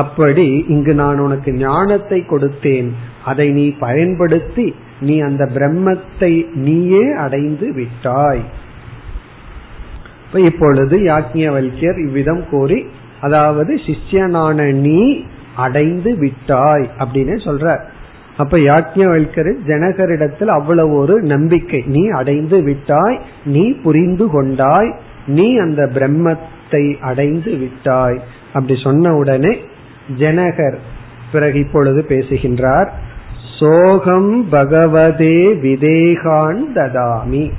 [0.00, 2.88] அப்படி இங்கு நான் உனக்கு ஞானத்தை கொடுத்தேன்.
[3.30, 4.66] அதை நீ பயன்படுத்தி
[5.06, 6.32] நீ அந்த பிரம்மத்தை
[6.66, 8.42] நீயே அடைந்து விட்டாய்.
[10.48, 12.78] இப்பொழுது யாக்ஞவல்யர் இவ்விதம் கூறி
[13.20, 15.00] அதாவது சிஷ்யனான நீ
[15.56, 17.74] அடைந்து விட்டாய் அப்படின்னு சொல்ற
[18.42, 21.80] அப்ப யாக்ஞவல்கர் ஜனகரிடத்தில் அவ்வளவு ஒரு நம்பிக்கை.
[21.86, 23.18] நீ அடைந்து விட்டாய்
[23.54, 24.90] நீ புரிந்து கொண்டாய்
[25.26, 28.18] நீ அந்த பிரம்மத்தை அடைந்து விட்டாய்.
[28.52, 29.52] அப்படி சொன்ன உடனே
[30.08, 30.78] ஜனகர்
[31.32, 32.92] பிறகு இப்பொழுது பேசுகின்றார்
[33.58, 37.50] சோகம் பகவதே விதேகான் ததாமி.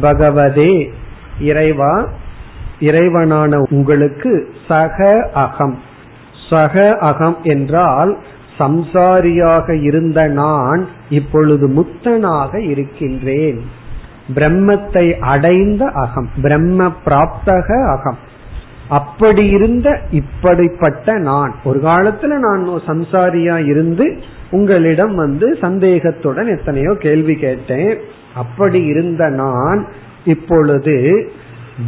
[0.00, 0.92] பகவதே
[1.40, 2.08] இறைவா
[2.80, 5.78] இறைவனான உங்களுக்கு சக அகம்.
[6.50, 8.18] சக அகம் என்றால்
[8.58, 13.60] சம்சாரியாக இருந்த நான் இப்பொழுது முக்தனாக இருக்கின்றேன்.
[14.34, 18.18] பிரம்மத்தை அடைந்த அகம் பிரம்ம பிராப்தக அகம்.
[18.88, 21.54] அப்படி இருந்த இப்படிப்பட்ட நான்.
[21.64, 24.18] ஒரு காலத்துல நான் சம்சாரியா இருந்து
[24.50, 27.98] உங்களிடம் வந்து சந்தேகத்துடன் எத்தனையோ கேள்வி கேட்டேன்.
[28.34, 29.86] அப்படி இருந்த நான்
[30.24, 31.28] இப்பொழுது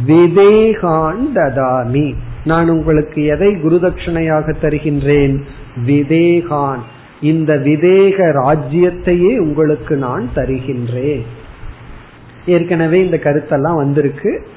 [0.07, 2.13] விதேகான் ததாமி
[2.45, 5.41] நான் உங்களுக்கு எதை குருதட்சணையாக தருகின்றேன்?
[5.85, 6.79] விதேகான்.
[7.21, 11.21] இந்த விதேக ராஜ்யத்தையே உங்களுக்கு நான் தருகின்றேன்.
[12.45, 14.47] ஏற்கனவே இந்த கருத்தெல்லாம் வந்திருக்கு.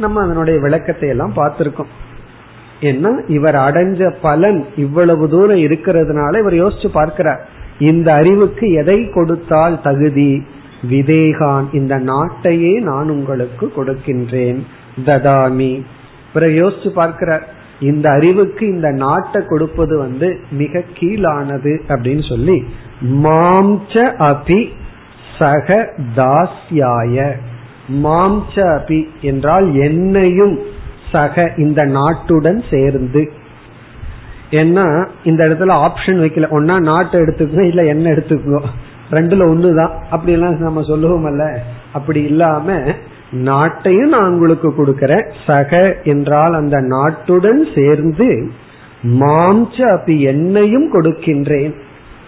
[0.00, 1.92] நம்ம அதனுடைய விளக்கத்தை எல்லாம் பார்த்திருக்கோம்.
[2.80, 7.48] ஏன்னா இவர் அடைஞ்ச பலன் இவ்வளவு தூரம் இருக்கிறதுனால இவர் யோசிச்சு பார்க்கிறார்.
[7.78, 10.42] இந்த அறிவுக்கு எதை கொடுத்தால் தகுதி?
[10.90, 14.62] விதேகான் இந்த நாட்டையே நான் உங்களுக்கு கொடுக்கின்றேன்.
[15.06, 15.82] ததாமி.
[16.32, 17.48] பிறகு யோசிச்சு பார்க்கிறார்.
[17.80, 22.64] இந்த அறிவுக்கு இந்த நாட்டை கொடுப்பது வந்து மிக கீழானது அப்படின்னு சொல்லி
[23.02, 24.68] மாம்ச அபி
[25.38, 27.32] சக தாஸ்யாய.
[27.92, 30.58] மாம்ச அபி என்றால் என்னையும்
[31.12, 33.32] சக இந்த நாட்டுடன் சேர்ந்து.
[34.50, 36.46] ஏன்னா இந்த இடத்துல ஆப்ஷன் வைக்கல.
[36.50, 38.60] ஒன்னா நாட்டை எடுத்துக்கோ இல்ல என்ன எடுத்துக்கோ.
[39.10, 39.94] ரெண்டுல ஒண்ணுதான்.
[40.10, 41.56] அப்படி எல்லாம் நம்ம சொல்லுவோம்ல
[41.92, 42.72] அப்படி இல்லாம
[43.30, 45.30] நாட்டையும் நான் உங்களுக்கு கொடுக்கறேன்.
[45.46, 48.50] சக என்றால் அந்த நாட்டுடன் சேர்ந்து
[49.20, 51.74] மாம்ச அப்படி என்னையும் கொடுக்கின்றேன்.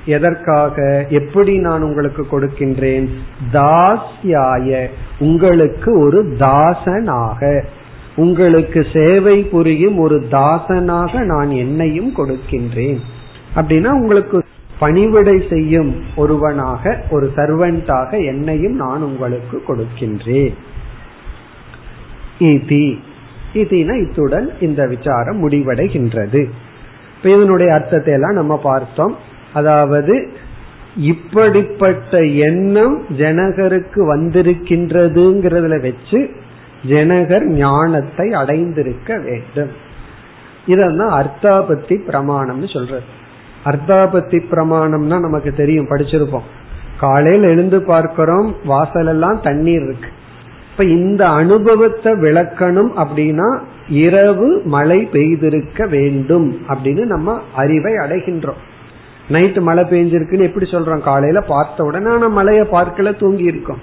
[0.06, 1.06] எதற்காக?
[1.08, 3.08] எப்படி நான் உங்களுக்கு கொடுக்கின்றேன்?
[3.52, 4.86] தாஸ்யாய.
[5.18, 7.64] உங்களுக்கு ஒரு தாசனாக.
[8.16, 12.98] உங்களுக்கு சேவை புரியும் ஒரு தாசனாக நான் என்னையும் கொடுக்கின்றேன்.
[13.56, 14.44] அப்படின்னா உங்களுக்கு
[14.78, 20.54] பணிவிடை செய்யும் ஒருவனாக ஒரு சர்வெண்டாக என்னையும் நான் உங்களுக்கு கொடுக்கின்றேன்.
[23.92, 26.48] இத்துடன் இந்த விசாரம் முடிவடைகின்றது.
[27.22, 29.16] இதனுடைய அர்த்தத்தை எல்லாம் நம்ம பார்த்தோம்.
[29.54, 30.28] அதாவது
[30.96, 36.30] இப்படிப்பட்ட எண்ணம் ஜனகருக்கு வந்திருக்கின்றதுங்கிறதுல வச்சு
[36.88, 39.70] ஜனகர் ஞானத்தை அடைந்திருக்க வேண்டும்.
[40.66, 43.02] இதான் அர்த்தாபத்தி பிரமாணம்னு சொல்றது.
[43.64, 46.48] அர்த்தாபத்தி பிரமாணம்னா நமக்கு தெரியும் படிச்சிருப்போம்.
[47.00, 50.08] காலையில் எழுந்து பார்க்கிறோம் வாசல் எல்லாம் தண்ணீர் இருக்கு.
[50.70, 58.62] இப்ப இந்த அனுபவத்தை விளக்கணும் அப்படின்னா இரவு மழை பெய்திருக்க வேண்டும் அப்படின்னு நம்ம அறிவை அடைகின்றோம்.
[59.28, 61.00] நைட்டு மழை பெஞ்சிருக்குன்னு எப்படி சொல்றோம்?
[61.00, 63.78] காலையில பார்த்த உடனே நான் மழைய பார்க்கல தூங்கி இருக்கோம்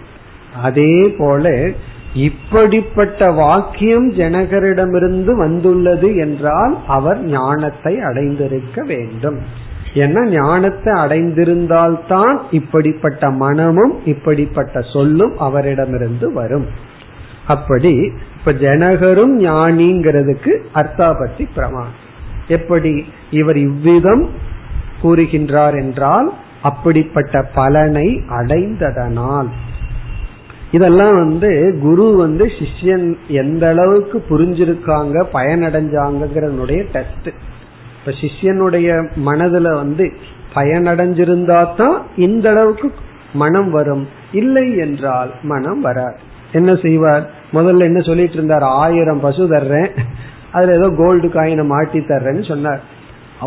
[0.61, 1.69] அதே போல
[2.13, 9.39] இப்படிப்பட்ட வாக்கியம் ஜனகரிடமிருந்து வந்துள்ளது என்றால் அவர் ஞானத்தை அடைந்திருக்க வேண்டும்.
[9.93, 16.67] ஏன்னா ஞானத்தை அடைந்திருந்தால்தான் இப்படிப்பட்ட மனமும் இப்படிப்பட்ட சொல்லும் அவரிடமிருந்து வரும்.
[17.47, 21.99] அப்படி இப்ப ஜனகரும் ஞானிங்கிறதுக்கு அர்த்தாபத்தி பிரமாணம்.
[22.47, 23.05] எப்படி?
[23.31, 24.29] இவர் இவ்விதம்
[25.03, 29.49] கூறுகின்றார் என்றால் அப்படிப்பட்ட பலனை அடைந்ததனால்.
[30.71, 37.29] இதெல்லாம் வந்து குரு வந்து சிஷ்யன் எந்த அளவுக்கு புரிஞ்சிருக்காங்க பயனடைஞ்சாங்கிறனுடைய டெஸ்ட்
[37.97, 38.89] இப்ப சிஷ்யனுடைய
[39.25, 40.11] மனதுல வந்து
[40.55, 42.91] பயனடைஞ்சிருந்தா தான் இந்த அளவுக்கு
[43.33, 44.07] மனம் வரும்.
[44.31, 46.17] இல்லை என்றால் மனம் வராது.
[46.51, 47.29] என்ன செய்வார்?
[47.53, 48.63] முதல்ல என்ன சொல்லிட்டு இருந்தார்?
[48.63, 49.91] ஆயிரம் பசு தர்றேன்.
[50.51, 52.81] அதுல ஏதோ கோல்டு காயினை மாட்டி தர்றேன்னு சொன்னார்.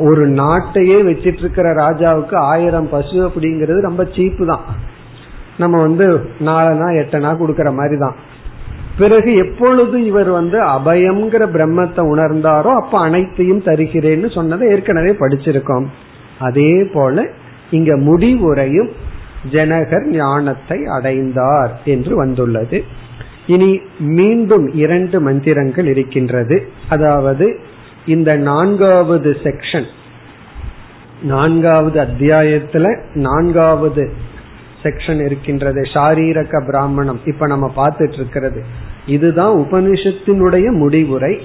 [0.09, 4.65] ஒரு நாட்டையே வச்சிட்டு இருக்கிற ராஜாவுக்கு ஆயிரம் பசு அப்படிங்கிறது ரொம்ப சீப்பு தான்
[5.57, 6.07] நம்ம வந்து
[6.49, 8.17] நாலனா எட்டனா கொடுக்கற மாதிரி தான்
[8.99, 15.87] பிறகு எப்பொழுது இவர் வந்து அபயம்ங்கிற பிரம்மத்தை உணர்ந்தாரோ அப்ப அனைத்தையும் தருகிறேன்னு சொன்னதை ஏற்கனவே படிச்சிருக்கோம்.
[16.39, 17.25] அதே போல
[17.71, 18.91] இங்க முடிவுரையும்
[19.53, 22.79] ஜனகர் ஞானத்தை அடைந்தார் என்று வந்துள்ளது.
[23.47, 26.57] இனி மீண்டும் இரண்டு மந்திரங்கள் இருக்கின்றது.
[26.89, 27.47] அதாவது
[28.07, 29.87] இந்த நான்காவது செக்ஷன்
[31.23, 34.13] நான்காவது அத்தியாயத்துல நான்காவது
[34.83, 37.21] செக்ஷன் இருக்கின்றது சாரீரக பிராமணம்.
[37.25, 38.65] இப்ப நம்ம பார்த்துட்டு இருக்கிறது
[39.07, 41.41] இதுதான் உபனிஷத்தினுடைய முடிவுரை.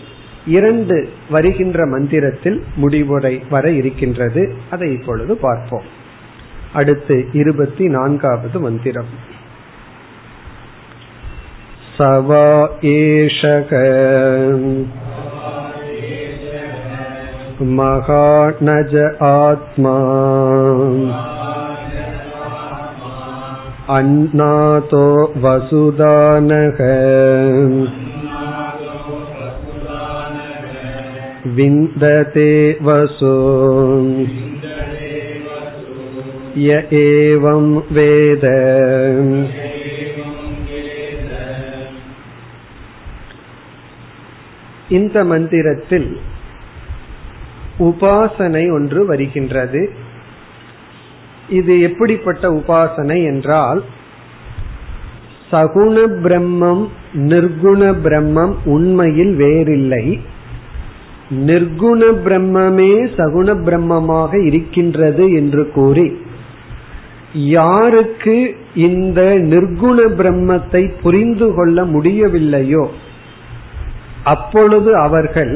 [0.45, 4.55] இரண்டு வருகின்ற மந்திரத்தில் முடிவுரை வர இருக்கின்றது.
[4.69, 5.83] அதை இப்பொழுது பார்ப்போம்.
[6.73, 9.37] அடுத்து இருபத்தி நான்காவது மந்திரம்.
[11.97, 13.71] சவா ஏஷக
[17.78, 19.94] महानज आत्मा
[23.96, 25.06] अन्नातो
[25.42, 26.78] वसुदानः
[31.56, 32.50] विन्दते
[32.82, 33.34] वसु
[36.58, 38.44] य एवं वेद
[44.90, 46.08] இந்த மந்திரத்தில்
[47.79, 49.81] உபாசனை ஒன்று வருகின்றது.
[51.49, 53.81] இது எப்படிப்பட்ட உபாசனை என்றால்
[55.51, 60.03] சகுண பிரம்மம் நிர்குண பிரம்மம் உண்மையில் வேறில்லை.
[61.47, 66.07] நிர்குண பிரம்மமே சகுண பிரம்மமாக இருக்கின்றது என்று கூறி
[67.51, 68.37] யாருக்கு
[68.87, 72.85] இந்த நிர்குண பிரம்மத்தை புரிந்து கொள்ள முடியவில்லையோ
[74.23, 75.53] அப்பொழுது அவர்கள்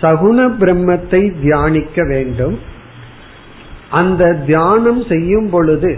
[0.00, 2.56] சகுண பிரம்மத்தை தியானிக்க வேண்டும்.
[3.90, 5.90] அந்த தியானம் செய்யும் பொழுது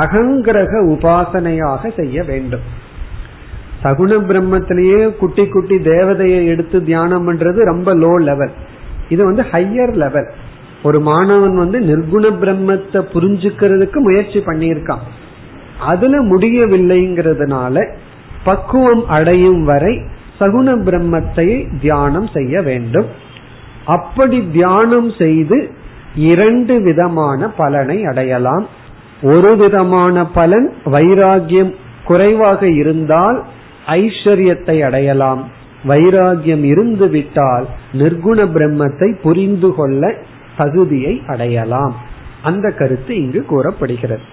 [0.00, 2.64] அகங்கிரக உபாசனையாக செய்ய வேண்டும்.
[3.82, 8.52] சகுண பிரம்மத்திலேயே குட்டி குட்டி தேவதையை எடுத்து தியானம் பண்றது ரொம்ப லோ லெவல்
[9.08, 10.28] இது வந்து ஹையர் லெவல்
[10.82, 15.04] ஒரு மாணவன் வந்து நிர்குண பிரம்மத்தை புரிஞ்சுக்கிறதுக்கு முயற்சி பண்ணியிருக்கான்.
[15.90, 17.84] அதுல முடியவில்லைங்கிறதுனால
[18.44, 19.94] பக்குவம் அடையும் வரை
[20.42, 21.48] சகுண பிரம்மத்தை
[21.80, 23.08] தியானம் செய்ய வேண்டும்.
[23.96, 25.58] அப்படி தியானம் செய்து
[26.30, 28.66] இரண்டு விதமான பலனை அடையலாம்.
[29.22, 31.72] ஒரு விதமான பலன் வைராகியம்
[32.04, 33.38] குறைவாக இருந்தால்
[33.86, 35.42] ஐஸ்வர்யத்தை அடையலாம்.
[35.88, 40.12] வைராகியம் இருந்து விட்டால் நிர்குண பிரம்மத்தை புரிந்து கொள்ள
[40.56, 41.94] தகுதியை அடையலாம்.
[42.42, 44.24] அந்த கருத்து இங்கு கூறப்படுகிறது.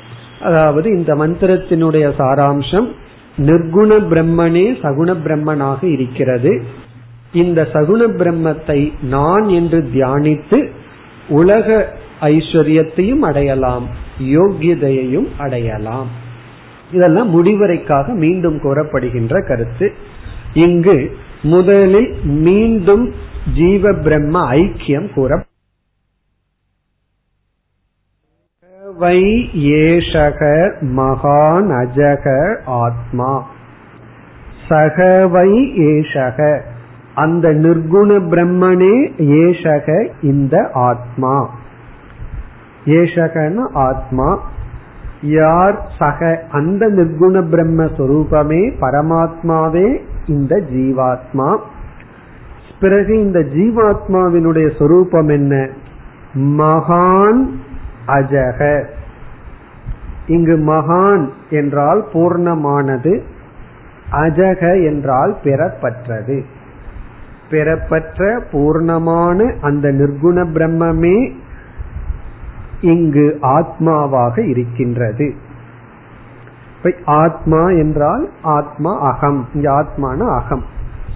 [0.41, 2.89] அதாவது இந்த மந்திரத்தினுடைய சாராம்சம்
[3.37, 6.63] நிர்குண பிரம்மனே சகுண பிரம்மனாக இருக்கிறது.
[7.33, 10.67] இந்த சகுண பிரம்மத்தை நான் என்று தியானித்து
[11.29, 13.87] உலக ஐஸ்வர்யத்தையும் அடையலாம்
[14.23, 16.07] யோகியதையையும் அடையலாம்.
[16.91, 19.93] இதெல்லாம் முடிவுரைக்காக மீண்டும் கூறப்படுகின்ற கருத்து.
[20.53, 23.13] இங்கு முதலில் மீண்டும்
[23.55, 25.43] ஜீவ பிரம்ம ஐக்கியம் கூற
[28.99, 33.45] வை ஏஷக மகான் அஜக ஆத்மா
[34.69, 36.61] சகவை ஏஷக.
[37.15, 41.49] அந்த நிர்குண பிரம்மனே ஏஷக இந்த ஆத்மா.
[42.85, 44.41] ஏஷகன ஆத்மா.
[45.21, 51.57] யார் சக அந்த நிர்குண பிரம்ம சொரூபமே பரமாத்மாவே இந்த ஜீவாத்மா.
[52.79, 55.67] பிறகு இந்த ஜீவாத்மாவினுடைய சொரூபம் என்ன?
[56.33, 57.45] மகான்
[58.17, 58.85] அஜக.
[60.27, 63.21] இங்கு மகான் என்றால் பூர்ணமானது
[64.11, 66.43] அஜக என்றால் பெறப்பற்றது.
[67.49, 71.33] பெறப்பற்ற பூர்ணமான அந்த நிர்குண பிரம்மமே
[72.81, 75.33] இங்கு ஆத்மாவாக இருக்கின்றது.
[77.05, 79.47] ஆத்மா என்றால் ஆத்மா அகம்.
[79.53, 80.63] இங்க ஆத்மான அகம்.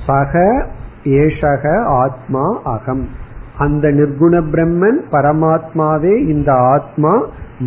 [0.05, 0.65] சக
[1.03, 3.07] ஏஷக ஆத்மா அகம்.
[3.63, 7.13] அந்த நிர்குண பிரம்மன் பரமாத்மாவே இந்த ஆத்மா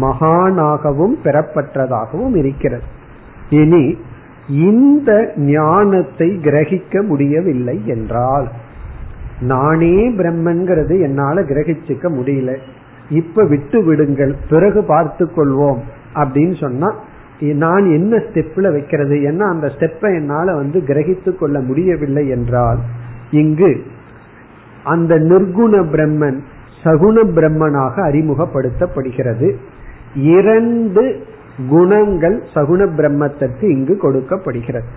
[0.03, 2.87] மகானாகவும் பெறப்பட்டதாகவும் இருக்கிறது.
[3.51, 3.85] இனி
[4.67, 5.11] இந்த
[5.51, 8.47] ஞானத்தை கிரகிக்க முடியவில்லை என்றால்
[9.53, 12.53] நானே பிரம்மன்கிறது என்னால கிரகிச்சுக்க முடியல.
[13.11, 15.83] இப்ப விட்டு விடுங்கள் பிறகு பார்த்து கொள்வோம்
[16.15, 16.89] அப்படின்னு சொன்னா
[17.61, 22.81] நான் என்ன ஸ்டெப்ல வைக்கிறது ஏன்னா அந்த ஸ்டெப்பை என்னால வந்து கிரகித்து கொள்ள முடியவில்லை என்றால்
[23.31, 23.71] இங்கு
[24.87, 26.39] அந்த நிர்குண பிரம்மன்
[26.85, 29.49] சகுண பிரம்மனாக அறிமுகப்படுத்தப்படுகிறது.
[30.15, 31.05] இரண்டு
[31.69, 34.89] குணங்கள் சகுண பிரம்மத்திற்கு இங்கு கொடுக்கப்படுகிறது.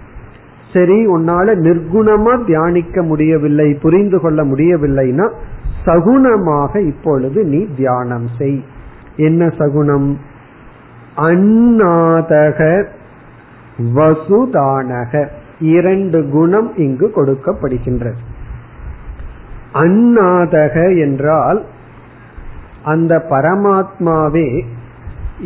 [0.73, 5.27] சரி உன்னால நிர்குணமா தியானிக்க முடியவில்லை புரிந்து கொள்ள முடியவில்லைன்னா
[5.85, 8.63] சகுணமாக இப்பொழுது நீ தியானம் செய்.
[9.15, 10.09] என்ன சகுணம்?
[11.17, 12.85] அந்நாதக
[13.95, 15.27] வசுதானக.
[15.59, 18.21] இரண்டு குணம் இங்கு கொடுக்கப்படுகின்றது.
[19.73, 21.65] அந்நாதக என்றால்
[22.83, 24.65] அந்த பரமாத்மாவே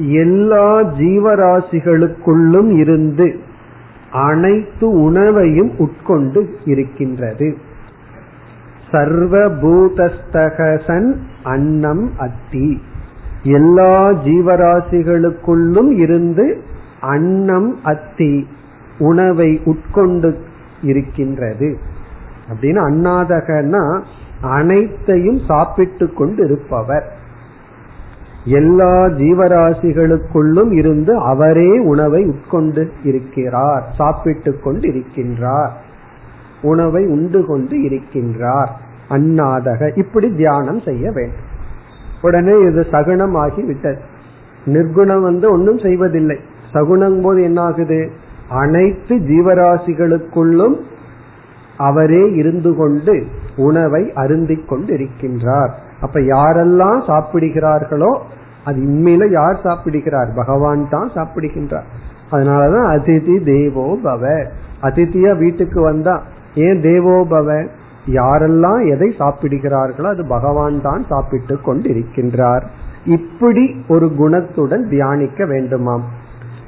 [0.10, 3.40] எல்லா ஜீவராசிகளுக்குள்ளும் இருந்து
[4.12, 7.58] அனைத்து உணவையும் உட்கொண்டு இருக்கின்றது.
[8.92, 12.82] சர்வபூதஸ்தகசன் அன்னம் அத்தி.
[13.44, 16.64] எல்லா ஜீவராசிகளுக்குள்ளும் இருந்து
[17.02, 18.48] அன்னம் அத்தி
[18.98, 20.38] உணவை உட்கொண்டு
[20.82, 21.78] இருக்கின்றது.
[22.50, 24.02] அப்படின்னு அண்ணாதகன்னா
[24.42, 27.12] அனைத்தையும் சாப்பிட்டு கொண்டு இருப்பவர்
[28.46, 35.70] எல்லா ஜீவராசிகளுக்குள்ளும் இருந்து அவரே உணவை உட்கொண்டு இருக்கிறார் சாப்பிட்டு கொண்டு இருக்கின்றார்
[36.62, 38.68] உணவை உண்டு கொண்டு இருக்கின்றார்
[39.10, 39.98] அண்ணாதக.
[39.98, 41.52] இப்படி தியானம் செய்ய வேண்டும்.
[42.22, 44.00] உடனே இது சகுனம் ஆகி விட்டது
[44.66, 46.40] நிர்குணம் வந்து ஒன்றும் செய்வதில்லை.
[46.74, 48.12] சகுனம் போது என்ன ஆகுது
[48.50, 50.76] அனைத்து ஜீவராசிகளுக்குள்ளும்
[51.78, 55.72] அவரே இருந்து கொண்டு உணவை அருந்திக் கொண்டிருக்கின்றார்.
[56.02, 58.20] அப்ப யாரெல்லாம் சாப்பிடுகிறார்களோ
[58.64, 60.30] அது உண்மையில யார் சாப்பிடுகிறார்?
[60.36, 61.88] பகவான் தான் சாப்பிடுகின்றார்.
[62.32, 64.46] அதனாலதான் அதிதி தேவோ பவ
[64.82, 66.22] அதிதியா வீட்டுக்கு வந்தா
[66.56, 67.68] ஏன் தேவோ பவ?
[68.08, 72.64] யாரெல்லாம் எதை சாப்பிடுகிறார்களோ அது பகவான் தான் சாப்பிட்டு கொண்டிருக்கின்றார்.
[73.06, 76.02] இப்படி ஒரு குணத்துடன் தியானிக்க வேண்டுமாம்.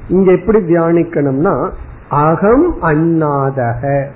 [0.08, 1.70] இங்க எப்படி தியானிக்கணும்னா
[2.10, 4.08] அகம் அண்ணாதக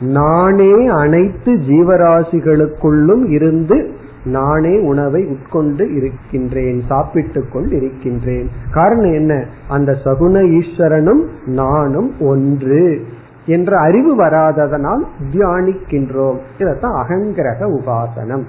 [0.00, 3.92] நானே அனைத்து ஜீவராசிகளுக்குள்ளும் இருந்து
[4.24, 8.48] நானே உணவை உட்கொண்டு இருக்கின்றேன் சாப்பிட்டுக் கொண்டு இருக்கின்றேன்.
[8.70, 9.44] காரணம் என்ன?
[9.68, 13.06] அந்த சகுன ஈஸ்வரனும் நானும் ஒன்று
[13.46, 15.02] என்ற அறிவு வராததனால்
[15.32, 16.38] தியானிக்கின்றோம்.
[16.58, 18.42] இதத்தான் அகங்கிரக உபாசனம்.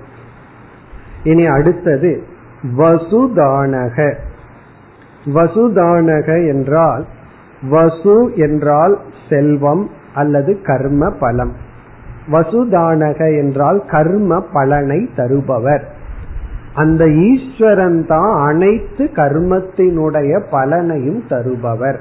[1.24, 2.24] இனி அடுத்தது
[2.78, 4.14] வசுதானக.
[5.26, 7.06] வசுதானக என்றால்
[7.70, 11.52] வசு என்றால் செல்வம் அல்லது கர்ம பலம்.
[12.32, 15.88] வசுதானக என்றால் கர்ம பலனை தருபவர்.
[16.74, 22.00] அந்த ஈஸ்வரன் தான் அனைத்து கர்மத்தினுடைய பலனையும் தருபவர்.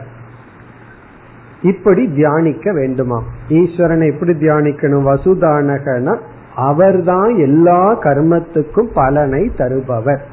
[1.63, 3.23] இப்படி தியானிக்க வேண்டுமா?
[3.49, 5.07] ஈஸ்வரனை எப்படி தியானிக்கணும்?
[5.07, 6.19] வசுதானகனா
[6.57, 10.25] அவர்தான் எல்லா கர்மத்துக்கும் பலனை தருபவர்.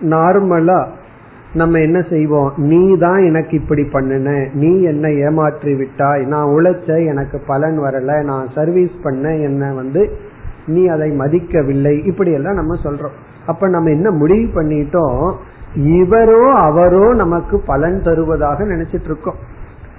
[0.00, 0.86] நார்மலா
[1.54, 2.52] நம்ம என்ன செய்வோம்?
[2.56, 4.52] நீ தான் எனக்கு இப்படி பண்ணுன.
[4.52, 6.24] நீ என்னை ஏமாற்றி விட்டாய்.
[6.24, 8.22] நான் உழைச்ச எனக்கு பலன் வரல.
[8.22, 10.10] நான் சர்வீஸ் பண்ண என்ன வந்து
[10.66, 12.06] நீ அதை மதிக்கவில்லை.
[12.06, 13.16] இப்படி எல்லாம் நம்ம சொல்றோம்.
[13.46, 15.34] அப்ப நம்ம என்ன முடிவு பண்ணிட்டோம்?
[15.76, 19.34] இவரோ அவரோ நமக்கு பலன் தருவதாக நினைச்சிட்டு இருக்கோம்.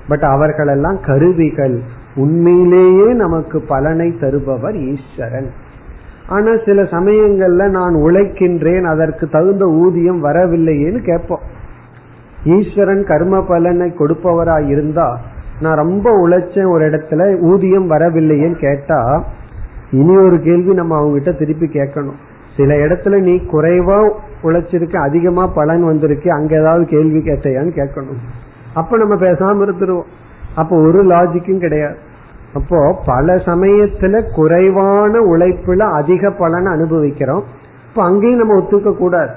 [0.07, 1.81] பட் அவர்களெல்லாம் கருவிகள்.
[2.15, 5.49] உண்மையிலேயே நமக்கு பலனை தருபவர் ஈஸ்வரன்.
[6.29, 11.39] ஆனா சில சமயங்கள்ல நான் உழைக்கின்றேன் அதற்கு தகுந்த ஊதியம் வரவில்லையேன்னு கேட்போம்.
[12.43, 15.19] ஈஸ்வரன் கர்ம பலனை கொடுப்பவரா இருந்தா
[15.61, 19.27] நான் ரொம்ப உழைச்சேன் ஒரு இடத்துல ஊதியம் வரவில்லையேன்னு கேட்டா
[19.91, 22.19] இனி ஒரு கேள்வி நம்ம அவங்க கிட்ட திருப்பி கேட்கணும்.
[22.57, 24.11] சில இடத்துல நீ குறைவா
[24.43, 28.21] உழைச்சிருக்க அதிகமா பலன் வந்திருக்கு அங்க ஏதாவது கேள்வி கேட்டையான்னு கேட்கணும்.
[28.73, 30.09] அப்ப நம்ம பேசாம இருந்துருவோம்.
[30.55, 31.97] அப்ப ஒரு லாஜிக்கும் கிடையாது.
[32.53, 37.43] அப்போ பல சமயத்துல குறைவான உழைப்புல அதிக பலனை அனுபவிக்கிறோம்.
[37.89, 39.29] இப்ப அங்கேயும் நம்ம ஒத்துக்க கூடாது.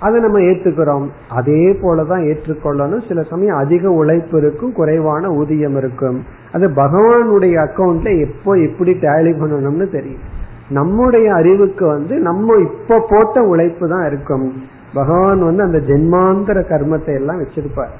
[0.00, 1.06] அதை நம்ம ஏத்துக்கிறோம்.
[1.30, 3.08] அதே போலதான் ஏற்றுக்கொள்ளணும்.
[3.08, 6.22] சில சமயம் அதிக உழைப்பு இருக்கும் குறைவான ஊதியம் இருக்கும்.
[6.52, 10.42] அது பகவானுடைய அக்கௌண்ட்ல எப்போ எப்படி டேலி பண்ணணும்னு தெரியும்.
[10.68, 14.52] நம்முடைய அறிவுக்கு வந்து நம்ம இப்ப போட்ட உழைப்பு தான் இருக்கும்.
[14.94, 17.94] பகவான் வந்து அந்த ஜென்மாந்தர கர்மத்தை எல்லாம் வச்சிருப்பார்.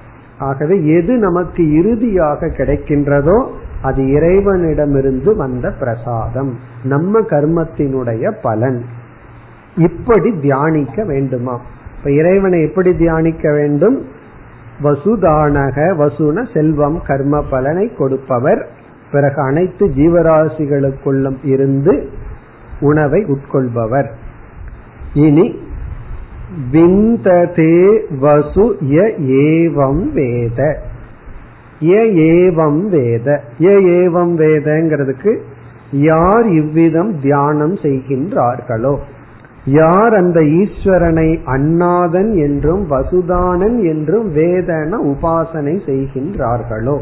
[0.44, 3.46] ஆகவே எது நமக்கு இறுதியாக கிடைக்கின்றதோ
[3.82, 6.58] அது இறைவனிடமிருந்து வந்த பிரசாதம்.
[6.84, 8.84] நம்ம கர்மத்தினுடைய பலன்.
[9.76, 11.60] இப்படி தியானிக்க வேண்டுமா?
[11.98, 14.06] இப்ப இறைவனை எப்படி தியானிக்க வேண்டும்?
[14.82, 18.68] வசுதானக வசுன செல்வம் கர்ம பலனை கொடுப்பவர்.
[19.12, 22.08] பிறகு அனைத்து ஜீவராசிகளுக்குள்ளும் இருந்து
[22.80, 24.08] உணவை உட்கொள்பவர்.
[25.14, 25.58] இனி
[26.70, 30.80] விந்ததே வசு ய ஏவம் வேத.
[31.80, 33.40] ய ஏவம் வேத.
[33.58, 35.38] ய ஏவம் வேதங்கிறதுக்கு
[35.92, 38.98] யார் இவ்விதம் தியானம் செய்கின்றார்களோ?
[39.64, 47.00] யார் அந்த ஈஸ்வரனை அண்ணாதன் என்றும் வசுதானன் என்றும் வேதன உபாசனை செய்கின்றார்களோ?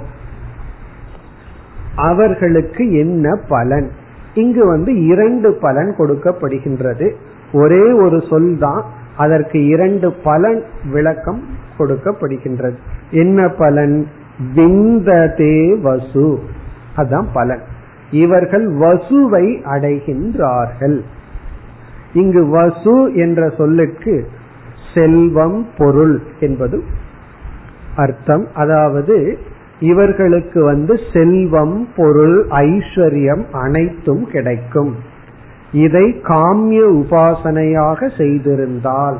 [1.96, 3.90] அவர்களுக்கு என்ன பலன்?
[4.34, 7.10] இங்கு வந்து இரண்டு பலன் கொடுக்கப்படுகின்றது.
[7.52, 8.84] ஒரே ஒரு சொல் தான்
[9.16, 11.42] அதற்கு இரண்டு பலன் விளக்கம்
[11.78, 12.76] கொடுக்கப்படுகின்றது.
[13.10, 14.06] என்ன பலன்?
[14.54, 16.40] விந்ததே வசு.
[16.96, 17.62] அதான் பலன்.
[18.10, 21.00] இவர்கள் வசுவை அடைகின்றார்கள்.
[22.12, 24.28] இங்கு வசு என்ற சொல்லுக்கு
[24.94, 26.82] செல்வம் பொருள் என்பது
[27.96, 28.46] அர்த்தம்.
[28.54, 29.38] அதாவது
[29.80, 34.94] இவர்களுக்கு வந்து செல்வம் பொருள் ஐஸ்வர்யம் அனைத்தும் கிடைக்கும்.
[35.72, 39.16] இதை காமிய உபாசனையாக செய்திருந்தால்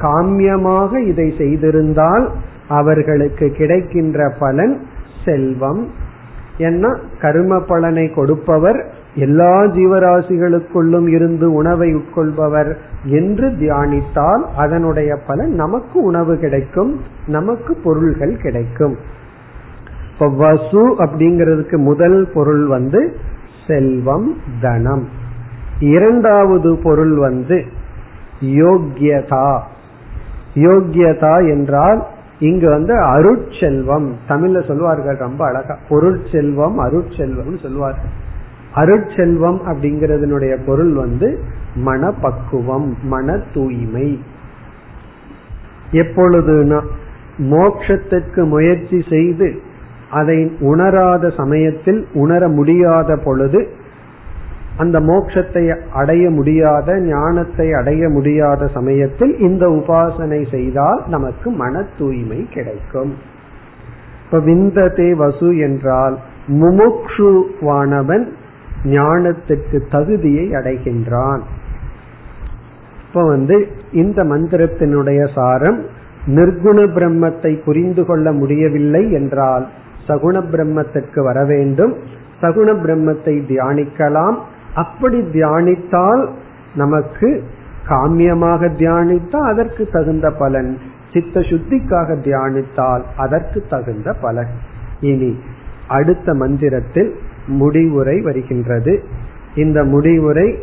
[0.00, 2.28] காமியமாக இதை செய்திருந்தால்
[2.68, 4.80] அவர்களுக்கு கிடைக்கின்ற பலன்
[5.24, 5.86] செல்வம்.
[6.58, 6.98] என்ன?
[7.20, 17.00] கர்ம பலனை கொடுப்பவர் எல்லா ஜீவராசிகளுக்குள்ளும் இருந்து உணவை உட்கொள்பவர் என்று தியானித்தால் அதனுடைய பலன் நமக்கு உணவு கிடைக்கும்
[17.26, 18.96] நமக்கு பொருள்கள் கிடைக்கும்.
[20.12, 23.16] இப்ப வசு அப்படிங்கிறதுக்கு முதல் பொருள் வந்து
[23.66, 25.24] செல்வம் தனம்.
[25.80, 27.64] இரண்டாவது பொருள் வந்து
[28.40, 29.60] யோக்கியதா
[30.54, 32.06] யோக்கியதா என்றால்
[32.38, 34.12] இங்கு வந்து அருட்செல்வம்.
[34.28, 35.78] தமிழ்ல சொல்வார்கள் ரொம்ப அழகா.
[35.88, 38.24] பொருட்செல்வம் அருட்செல்வம் சொல்வார்கள்.
[38.74, 41.40] அருட்செல்வம் அப்படிங்கறதனுடைய பொருள் வந்து
[41.74, 44.20] மனப்பக்குவம் மன தூய்மை
[45.90, 46.80] எப்பொழுதுனா
[47.38, 49.60] மோட்சத்திற்கு முயற்சி செய்து
[50.10, 53.68] அதை உணராத சமயத்தில் உணர முடியாத பொழுது
[54.76, 55.62] அந்த மோட்சத்தை
[55.92, 63.12] அடைய முடியாத ஞானத்தை அடைய முடியாத சமயத்தில் இந்த உபாசனை செய்தால் நமக்கு மன தூய்மை கிடைக்கும்.
[64.24, 66.16] இப்ப விந்ததே வசு என்றால்
[66.46, 68.26] முமுக்ஷுவானவன்
[68.84, 71.42] ஞானத்திற்கு தகுதியை அடைகின்றான்.
[73.06, 73.56] இப்ப வந்து
[73.92, 75.78] இந்த மந்திரத்தினுடைய சாரம்
[76.26, 79.66] நிர்குண பிரம்மத்தை புரிந்து கொள்ள முடியவில்லை என்றால்
[80.08, 81.94] சகுண பிரம்மத்திற்கு வர வேண்டும்.
[82.42, 84.36] சகுண பிரம்மத்தை தியானிக்கலாம்.
[84.76, 86.28] அப்படி தியானித்தால்
[86.74, 87.42] நமக்கு
[87.88, 90.78] காமியமாக தியானித்தால் அதற்கு தகுந்த பலன்.
[91.12, 94.52] சித்த சுத்திக்காக தியானித்தால் அதற்கு தகுந்த பலன்.
[95.00, 95.38] இனி
[95.88, 97.14] அடுத்த மந்திரத்தில்
[97.46, 99.04] முடிவுரை வருகின்றது.
[99.54, 100.58] இந்த முடிவுரை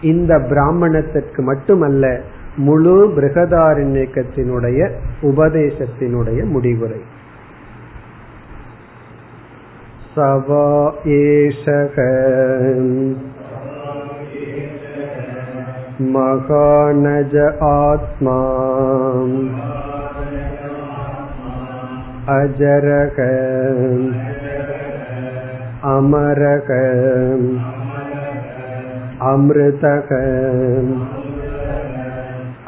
[0.00, 2.20] இந்த பிராமணத்திற்கு மட்டுமல்ல
[2.56, 4.90] முழு பிரகதாரண்யக்கத்தினுடைய
[5.22, 7.00] உபதேசத்தினுடைய முடிவுரை.
[10.14, 11.96] சவா ஏஷக
[16.01, 18.37] महानज आत्मा
[22.33, 23.19] अजरक
[25.85, 26.69] अमरक
[29.29, 30.13] अमृतक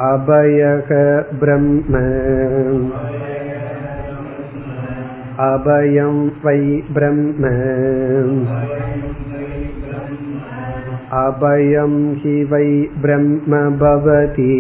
[0.06, 0.92] अभयक
[1.40, 2.02] ब्रह्म
[5.46, 6.60] अभयं वै
[6.92, 7.54] ब्रह्म
[11.11, 12.69] அபயம் हि वै
[13.03, 14.53] ब्रह्म भवति।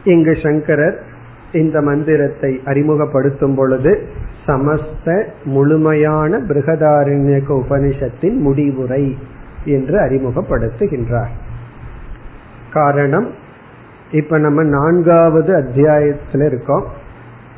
[0.03, 1.03] இங்கு சங்கரர்
[1.51, 4.07] இந்த மந்திரத்தை அறிமுகப்படுத்தும் பொழுது
[4.47, 9.18] சமஸ்த முழுமையான பிருகதாரண்யக உபனிஷத்தின் முடிவுரை
[9.65, 11.34] என்று அறிமுகப்படுத்துகின்றார்.
[12.74, 13.45] காரணம்
[14.12, 16.86] இப்ப நம்ம நான்காவது அத்தியாயத்துல இருக்கோம்.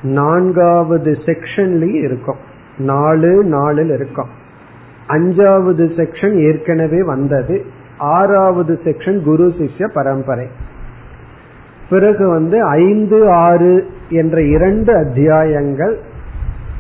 [0.02, 2.38] நான்காவது செக்ஷன்லயும் இருக்கோம்.
[2.78, 4.30] நாலு நாலில் இருக்கோம்.
[5.08, 7.66] அஞ்சாவது செக்ஷன் ஏற்கனவே வந்தது.
[7.98, 10.48] ஆறாவது செக்ஷன் குரு சிஷ்ய பரம்பரை.
[11.90, 16.00] பிறகு வந்து ஐந்து ஆறு என்ற இரண்டு அத்தியாயங்கள்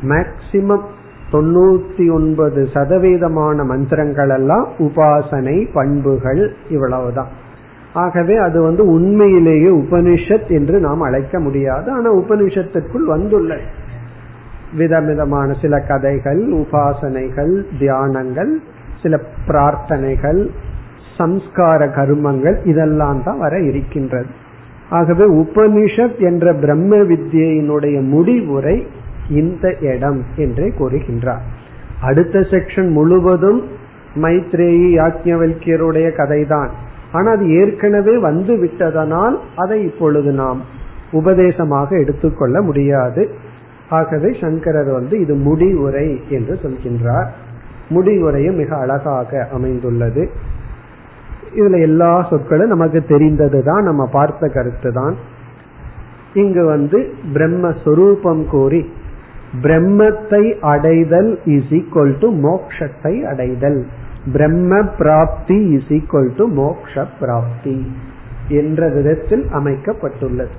[0.02, 0.84] மேக்சிமம்
[1.32, 7.48] தொண்ணூத்தி ஒன்பது சதவீதமான மந்திரங்கள் எல்லாம் உபாசனை பண்புகள் இவ்வளவுதான்.
[7.94, 11.92] ஆகவே அது வந்து உண்மையிலேயே உபனிஷத் என்று நாம் அழைக்க முடியாது.
[11.92, 13.58] ஆனா உபனிஷத்திற்குள் வந்துள்ள
[14.78, 18.56] விதவிதமான சில கதைகள் உபாசனைகள் தியானங்கள்
[19.02, 20.50] சில பிரார்த்தனைகள்
[21.18, 24.28] சம்ஸ்கார கர்மங்கள் இதெல்லாம் தான் வர இருக்கின்றது.
[24.90, 28.88] ஆகவே உபனிஷத் என்ற பிரம்ம வித்யினுடைய முடிவுரை
[29.30, 31.42] இந்த இடம் என்றே கூறுகின்றார்.
[32.02, 33.64] அடுத்த செக்ஷன் முழுவதும்
[34.16, 36.70] மைத்ரேயி யாக்ஞவல்யருடைய கதைதான்.
[37.12, 40.60] ஆனா அது ஏற்கனவே வந்து விட்டதனால் அதை இப்பொழுது நாம்
[41.12, 43.24] உபதேசமாக எடுத்துக்கொள்ள முடியாது.
[43.90, 47.30] ஆகவே சங்கரர் வந்து இது முடிவுரை என்று சொல்கின்றார்.
[47.90, 50.24] முடிவுரையும் மிக அழகாக அமைந்துள்ளது.
[51.56, 55.16] இதுல எல்லா சொற்களும் நமக்கு தெரிந்தது தான் நம்ம பார்த்த கருத்து தான்
[56.34, 56.98] இங்கு வந்து
[57.34, 58.82] பிரம்மஸ்வரூபம் கூறி
[59.62, 60.44] பிரம்மத்தை
[60.74, 63.80] அடைதல் இஸ் ஈக்வல் டு மோக்ஷத்தை அடைதல்.
[64.34, 67.92] பிரம்ம பிராப்தி இஸ் ஈக்வல் டு மோக்ஷ பிராப்தி
[68.48, 70.56] என்ற விதத்தில் அமைக்கப்பட்டுள்ளது.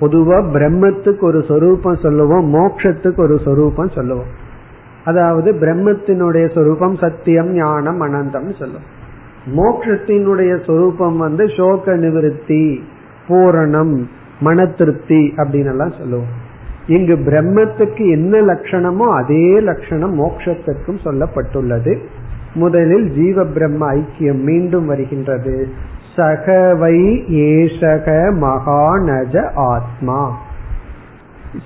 [0.00, 4.30] பொதுவா பிரம்மத்துக்கு ஒரு சொரூபம் சொல்லுவோம் மோக்ஷத்துக்கு ஒரு சொரூபம் சொல்லுவோம்.
[5.04, 8.86] அதாவது பிரம்மத்தினுடைய சொரூபம் சத்தியம் ஞானம் அனந்தம் சொல்லும்
[9.56, 12.80] மோக்ஷத்தினுடைய சொரூபம் வந்து சோக நிவிருத்தி
[13.28, 13.94] பூரணம்
[14.40, 16.48] மன திருப்தி அப்படின்னு எல்லாம் சொல்லுவோம்.
[16.86, 21.96] இங்கு பிரம்மத்துக்கு என்ன லட்சணமோ அதே லட்சணம் மோக்ஷத்திற்கும் சொல்லப்பட்டுள்ளது.
[22.54, 25.68] முதலில் ஜீவ பிரம்ம ஐக்கியம் மீண்டும் வருகின்றது.
[26.16, 30.38] சகவை ஏசக மகாநஜ ஆத்மா.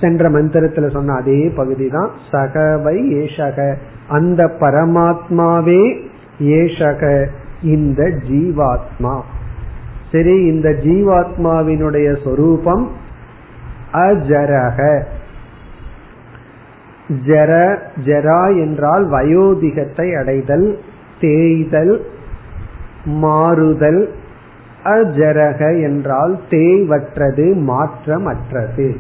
[0.00, 3.74] சென்ற மந்திரத்துல சொன்ன அதே பகுதி தான் சகவை ஏஷக.
[4.08, 6.00] அந்த பரமாத்மாவே
[6.40, 7.26] ஏஷக.
[7.62, 9.20] இந்த ஜீவாத்மா.
[10.12, 12.90] சரி இந்த ஜீவாத்மாவினுடைய சொரூபம்
[13.94, 15.02] அஜரக
[17.26, 20.78] ஜர ஜரா என்றால் வயோதிகத்தை அடைதல்
[21.20, 22.06] தேய்தல்
[23.04, 24.08] மாறுதல்.
[24.84, 28.96] அஜரக என்றால் தேய்வற்றது மாற்றமற்றது.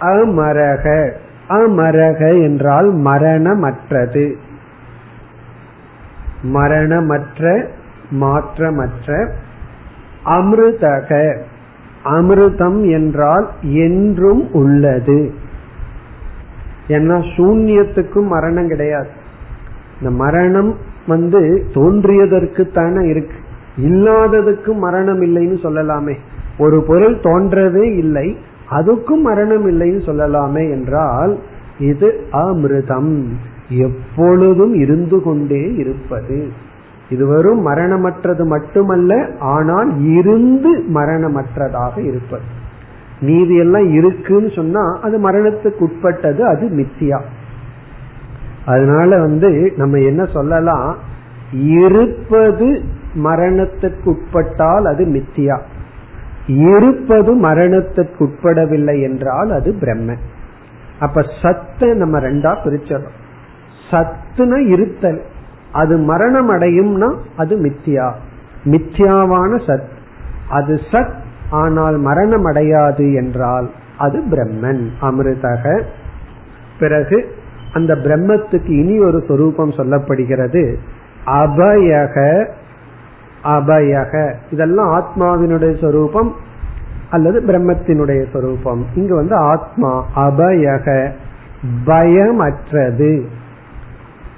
[0.00, 1.12] அமரக
[1.48, 4.36] அமரக என்றால் மரணமற்றது.
[6.42, 7.68] மரணமற்ற
[8.10, 9.28] மாற்றமற்ற.
[10.24, 11.38] அமிர்தக
[12.04, 15.32] அமிர்தம் என்றால் என்றும் உள்ளது.
[16.88, 19.08] ஏன்னா சூன்யத்துக்கும் மரணம் கிடையாது.
[20.00, 20.76] இந்த மரணம்
[21.06, 23.36] வந்து தோன்றியதற்கு தானே இருக்கு.
[23.76, 26.14] இல்லாததுக்கும் மரணம் இல்லைன்னு சொல்லலாமே.
[26.58, 28.36] ஒரு பொருள் தோன்றவே இல்லை
[28.70, 31.38] அதுக்கும் மரணம் இல்லைன்னு சொல்லலாமே என்றால்
[31.78, 33.24] இது அமிர்தம்.
[33.68, 36.48] எப்பொழுதும் இருந்து கொண்டே இருப்பது.
[37.08, 42.42] இது வெறும் மரணமற்றது மட்டுமல்ல ஆனால் இருந்து மரணமற்றதாக இருப்பது.
[43.20, 47.20] நீதி எல்லாம் இருக்குன்னு சொன்னா அது மரணத்துக்கு உட்பட்டது அது மித்தியா.
[48.66, 50.96] அதனால வந்து நம்ம என்ன சொல்லலாம்?
[51.52, 52.82] இருப்பது
[53.24, 55.60] மரணத்துக்கு உட்பட்டால் அது மித்தியா.
[56.46, 60.14] இருப்பது மரணத்துக்கு உட்படவில்லை என்றால் அது பிரம்ம.
[61.00, 63.22] அப்ப சத்தை நம்ம ரெண்டா பிரிச்சிடறோம்.
[63.90, 65.22] சத்துன இருத்தல்.
[65.74, 68.12] அது மரணம் அடையும்னா அது மித்தியா
[68.64, 69.88] மித்தியாவான சத்.
[70.48, 71.12] அது சத்
[71.50, 74.88] ஆனால் மரணம் அடையாது என்றால் அது பிரம்மன்.
[75.00, 75.82] அமிர்தக.
[76.78, 77.34] பிறகு
[77.72, 80.76] அந்த பிரம்மத்துக்கு இனி ஒரு சொரூபம் சொல்லப்படுகிறது.
[81.26, 82.48] அபயக.
[83.44, 84.34] அபயக.
[84.50, 86.34] இதெல்லாம் ஆத்மாவினுடைய சொரூபம்
[87.10, 88.84] அல்லது பிரம்மத்தினுடைய சொரூபம்.
[88.94, 91.12] இங்க வந்து ஆத்மா அபயக.
[91.86, 93.24] பயமற்றது.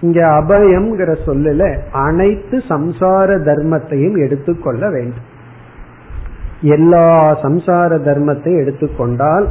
[0.00, 5.34] இங்க அபயம்ங்கிற சொல்லல அனைத்து சம்சார தர்மத்தையும் எடுத்துக்கொள்ள வேண்டும்.
[6.60, 9.48] எல்லா சம்சார தர்மத்தை எடுத்துக்கொண்டால்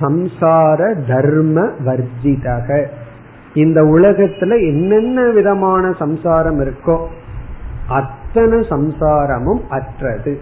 [0.00, 2.86] சம்சார தர்ம வர்ஜிதக.
[3.54, 7.06] இந்த உலகத்துல என்னென்ன விதமான சம்சாரம் இருக்கோ
[7.88, 10.40] அத்தனை சம்சாரமும் அற்றது.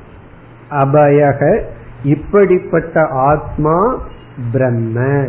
[0.70, 1.62] அபயக
[2.03, 4.03] இப்படிப்பட்ட ஆத்மா
[4.53, 5.24] பிரம்ம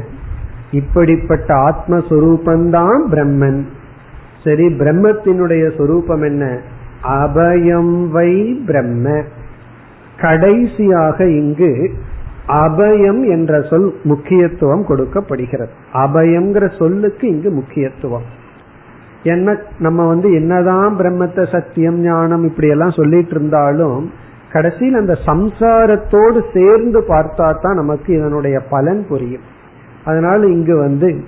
[0.72, 3.61] இப்படிப்பட்ட ஆத்மஸ்வரூபந்தான் பிரம்மன்.
[4.44, 6.60] சரி பிரம்மத்தினுடைய சொரூபம் என்ன?
[7.04, 9.24] அபயம் வை பிரம்ம.
[10.22, 11.92] கடைசியாக இங்கு
[12.48, 15.72] அபயம் என்ற சொல் முக்கியத்துவம் கொடுக்கப்படுகிறது.
[15.94, 18.22] அபயம்ங்கிற சொல்லுக்கு இங்கு முக்கியத்துவம்.
[19.24, 24.12] என்ன நம்ம வந்து என்னதான் பிரம்மத்தை சத்தியம் ஞானம் இப்படி எல்லாம் சொல்லிட்டு இருந்தாலும்
[24.52, 29.42] கடைசியில் அந்த சம்சாரத்தோடு சேர்ந்து பார்த்தா தான் நமக்கு இதனுடைய பலன் புரியும்.
[30.06, 31.24] அதனால இங்கு வந்து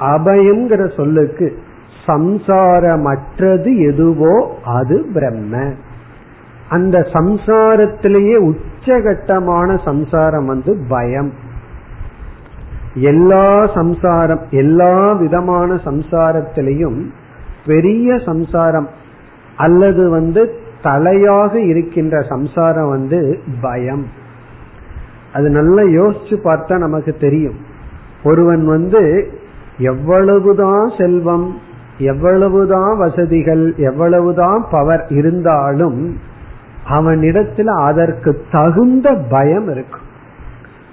[0.00, 1.58] அபயம்ங்கிற சொல்லுக்கு
[2.06, 5.72] சம்சாரமற்றது எதுவோ அது பிரம்ம.
[6.68, 11.32] அந்த சம்சாரத்திலேயே உச்சகட்டமான சம்சாரம் வந்து பயம்.
[12.94, 17.06] எல்லா சம்சாரம் எல்லா விதமான சம்சாரத்திலையும்
[17.66, 18.88] பெரிய சம்சாரம்
[19.56, 24.06] அல்லது வந்து தலையாக இருக்கின்ற சம்சாரம் வந்து பயம்.
[25.32, 27.58] அது நல்லா யோசிச்சு பார்த்தா நமக்கு தெரியும்.
[28.24, 29.32] ஒருவன் வந்து
[29.78, 31.54] எவ்வளவுதான் செல்வம்
[32.00, 36.16] எவ்வளவுதான் வசதிகள் எவ்வளவுதான் பவர் இருந்தாலும்
[36.90, 40.06] அவனிடத்துல அதற்கு தகுந்த பயம் இருக்கும்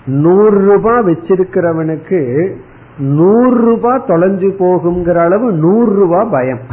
[0.05, 2.51] நூறு ரூபாய் வச்சிருக்கிறவனுக்கு
[2.99, 6.63] நூறு ரூபாய் தொலைஞ்சு போகுங்கிற அளவு நூறு ரூபாய் பயம்.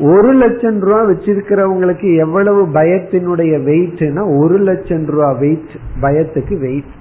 [0.00, 5.72] ஒரு லட்சம் ரூபா வச்சிருக்கிறவங்களுக்கு எவ்வளவு பயத்தினுடைய வெயிட்னா ஒரு லட்சம் ரூபா வெயிட்
[6.02, 6.96] பயத்துக்கு வெயிட்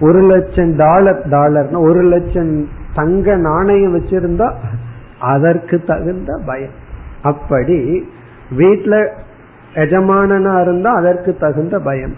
[0.00, 4.48] ஒரு லட்சம் டாலர் டாலர்னா ஒரு லட்சம் தங்க நாணயம் வச்சிருந்தா
[5.18, 6.76] அதற்கு தகுந்த பயம்.
[7.22, 7.78] அப்படி
[8.58, 8.94] வீட்டுல
[9.74, 12.14] எஜமானனா இருந்தா அதற்கு தகுந்த பயம்.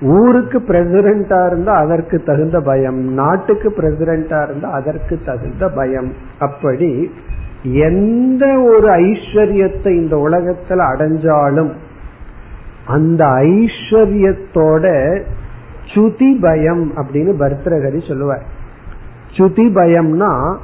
[0.00, 3.00] ஊருக்கு பிரசிடண்டா இருந்தா அதற்கு தகுந்த பயம்.
[3.12, 6.12] நாட்டுக்கு பிரசிடண்டா இருந்தா அதற்கு தகுந்த பயம்.
[6.38, 7.10] அப்படி
[7.62, 11.72] எந்த ஒரு ஐஸ்வர்யத்தை இந்த உலகத்துல அடைஞ்சாலும்
[12.86, 14.86] அந்த ஐஸ்வர்யத்தோட
[15.84, 18.42] சுதி பயம் அப்படின்னு பர்தரகரி சொல்லுவார்.
[19.36, 20.56] சுதி பயம்னா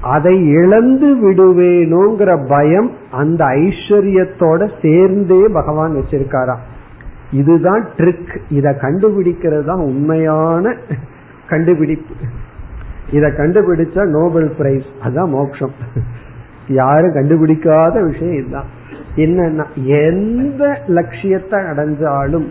[0.00, 6.64] அதை இழந்து விடுவேணுங்கிற பயம் அந்த ஐஸ்வர்யத்தோட சேர்ந்தே பகவான் வச்சிருக்காராம்
[7.30, 10.76] இதுதான் ட்ரிக் இத கண்டுபிடிக்கிறது தான் உண்மையான
[11.48, 12.14] கண்டுபிடிப்பு.
[13.12, 14.88] இத கண்டுபிடிச்சா நோபல் பிரைஸ்.
[15.04, 15.70] அதான் மோட்சம்.
[16.68, 18.68] யாரும் கண்டுபிடிக்காத விஷயம் இதுதான்.
[19.16, 22.48] என்னன்னா எந்த லட்சியத்தை அடைஞ்சாலும்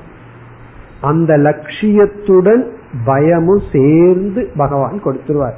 [1.01, 2.65] அந்த லட்சியத்துடன்
[3.05, 5.57] பயமும் சேர்ந்து பகவான் கொடுத்துருவார்.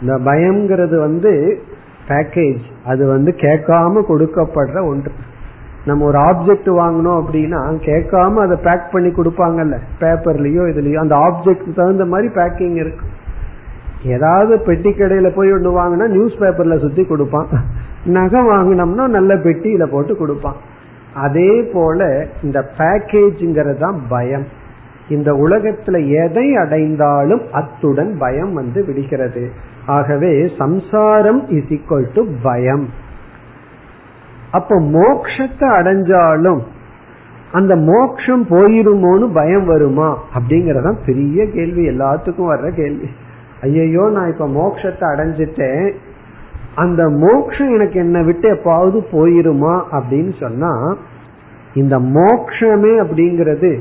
[0.00, 1.62] இந்த பயம்ங்கிறது வந்து
[2.08, 5.12] பேக்கேஜ் அது வந்து கேட்காம கொடுக்கப்படுற ஒன்று.
[5.84, 12.04] நம்ம ஒரு ஆப்ஜெக்ட் வாங்கணும் அப்படின்னா கேட்காம அதை பேக் பண்ணி கொடுப்பாங்கல்ல பேப்பர்லயோ இதுலயோ அந்த ஆப்ஜெக்ட் தகுந்த
[12.04, 13.06] மாதிரி பேக்கிங் இருக்கு.
[14.04, 17.46] ஏதாவது பெட்டி கடையில போய் ஒன்று வாங்கினா நியூஸ் பேப்பர்ல சுத்தி கொடுப்பான்.
[18.04, 20.56] நகை வாங்கினோம்னா நல்ல பெட்டியில போட்டு கொடுப்பான்.
[21.14, 24.46] அதே போல இந்த பேக்கேஜ்ங்கிறது தான் பயம்.
[25.08, 29.50] இந்த உலகத்துல எதை அடைந்தாலும் அத்துடன் பயம் வந்து விடுகிறது.
[29.86, 32.88] ஆகவே சம்சாரம் இஸ் ஈக்வல் டு பயம்.
[34.50, 36.58] அப்ப மோக்ஷத்தை அடைஞ்சாலும்
[37.52, 40.18] அந்த மோக்ஷம் போயிருமோன்னு பயம் வருமா?
[40.34, 41.88] அப்படிங்கறத பெரிய கேள்வி.
[41.88, 43.08] எல்லாத்துக்கும் வர்ற கேள்வி.
[43.62, 45.92] ஐயையோ நான் இப்ப மோக்ஷத்தை அடைஞ்சிட்டேன்.
[46.74, 50.96] அந்த மோக்ஷம் எனக்கு என்ன விட்டு எப்பாவது போயிருமா அப்படின்னு சொன்னா
[51.74, 53.78] இந்த மோக்ஷமே அப்படிங்கிறது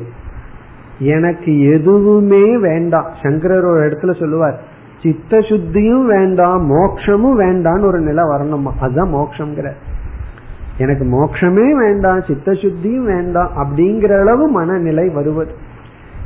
[0.99, 3.09] எனக்கு எதுவுமே வேண்டாம்.
[3.23, 4.61] சங்கரர் ஒரு இடத்துல சொல்லுவார்
[5.03, 8.71] சித்த சுத்தியும் வேண்டாம் மோக்ஷமும் வேண்டான்னு ஒரு நிலை வரணுமா?
[8.79, 9.71] அதுதான் மோக்ஷங்கிற.
[10.77, 15.53] எனக்கு மோட்சமே வேண்டாம் சித்த சுத்தியும் வேண்டாம் அப்படிங்கிற அளவு மனநிலை வருவது.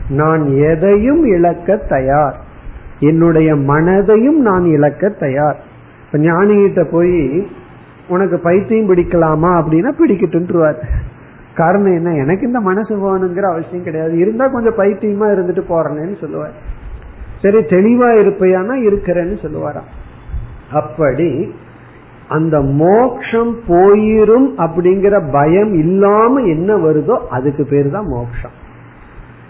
[0.09, 2.39] நான் எதையும் இழக்க தயார்.
[2.99, 5.73] என்னுடைய மனதையும் நான் இழக்க தயார்.
[6.15, 7.47] இப்ப ஞானிகிட்ட போய்
[8.07, 9.49] உனக்கு பைத்தியம் பிடிக்கலாமா?
[9.57, 10.75] அப்படின்னா பிடிக்கட்டுருவார்
[11.55, 12.13] காரணம் என்ன?
[12.13, 14.17] எனக்கு இந்த மனசு போகணுங்கிற அவசியம் கிடையாது.
[14.17, 16.51] இருந்தா கொஞ்சம் பைத்தியமா இருந்துட்டு போறேன்னு சொல்லுவார்.
[17.41, 19.89] சரி தெளிவா இருப்பையானா இருக்கிறேன்னு சொல்லுவாராம்.
[20.73, 21.53] அப்படி
[22.27, 28.51] அந்த மோக்ஷம் போயிரும் அப்படிங்கிற பயம் இல்லாம என்ன வருதோ அதுக்கு பேரு தான் மோக்ஷம்.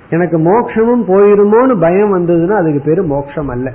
[0.10, 3.72] எனக்கு மோக்ஷமும் போயிருமோன்னு பயம் வந்ததுன்னா அதுக்கு பேரு மோக்ஷம் அல்ல.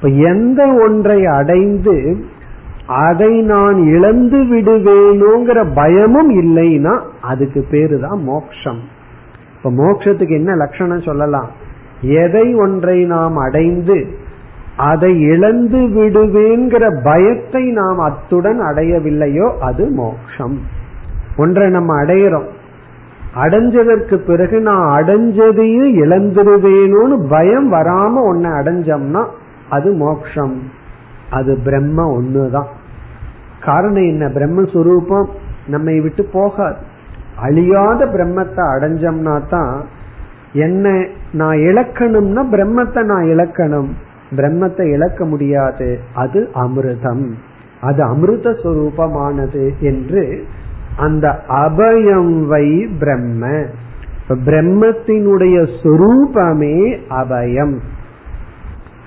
[0.00, 2.16] இப்ப எந்த ஒன்றை அடைந்து
[2.86, 8.78] அதை நான் இழந்து விடுவேணுங்கிற பயமும் இல்லைன்னா அதுக்கு பேரு தான் மோக்ஷம்.
[9.56, 11.50] இப்ப மோக்ஷத்துக்கு என்ன லட்சணம் சொல்லலாம்?
[12.00, 14.06] எதை ஒன்றை நாம் அடைந்து
[14.76, 20.58] அதை இழந்து விடுவேங்கிற பயத்தை நாம் அத்துடன் அடையவில்லையோ அது மோக்ஷம்.
[21.36, 22.48] ஒன்றை நம்ம அடையிறோம்.
[23.36, 29.24] அடைஞ்சதற்கு பிறகு நான் அடைஞ்சதையும் இழந்துருவேணும்னு பயம் வராம ஒன்ன அடைஞ்சோம்னா
[29.70, 30.62] அது மோக்ஷம்.
[31.30, 32.66] அது பிரம்ம ஒண்ணுதான்.
[33.64, 34.26] காரணம் என்ன?
[34.26, 35.28] பிரம்மஸ்வரூபம்
[35.66, 36.76] நம்மை விட்டு போகாது.
[37.40, 39.84] அழியாத பிரம்மத்தை அடைஞ்சோம்னா தான்
[40.52, 43.88] என்ன நான் இழக்கணும்னா பிரம்மத்தை நான் இழக்கணும்.
[44.30, 46.00] பிரம்மத்தை இழக்க முடியாது.
[46.14, 47.30] அது அமிர்தம்.
[47.80, 50.44] அது அமிர்த சுரூபமானது என்று
[50.96, 53.64] அந்த அபயம் வை பிரம்ம.
[54.28, 57.78] பிரம்மத்தினுடைய சொரூபமே அபயம்.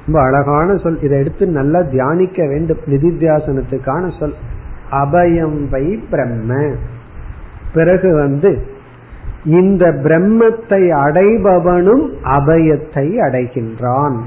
[0.05, 1.01] ரொம்ப அழகான சொல்.
[1.01, 2.77] இதை எடுத்து நல்லா தியானிக்க வேண்டும்.
[2.85, 4.33] நிதித்தியாசனத்துக்கான சொல்.
[4.91, 6.75] அபயம் வை பிரம்ம.
[7.73, 8.61] பிறகு வந்து
[9.45, 14.17] இந்த பிரம்மத்தை அடைபவனும் அபயத்தை அடைகின்றான்.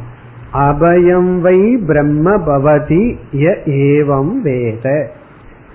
[0.53, 5.11] அபயம் வை பிரம்ம பவதி ய ஏவம் வேத.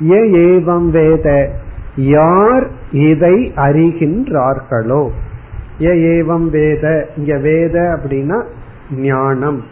[0.09, 1.49] ய ஏவம் வேத.
[1.95, 5.09] யார் இதை அறிகின்றார்களோ?
[5.79, 7.07] ஏவம் வேத.
[7.17, 8.43] இங்க வேத அப்படின்னா
[8.95, 9.63] ஞானம்.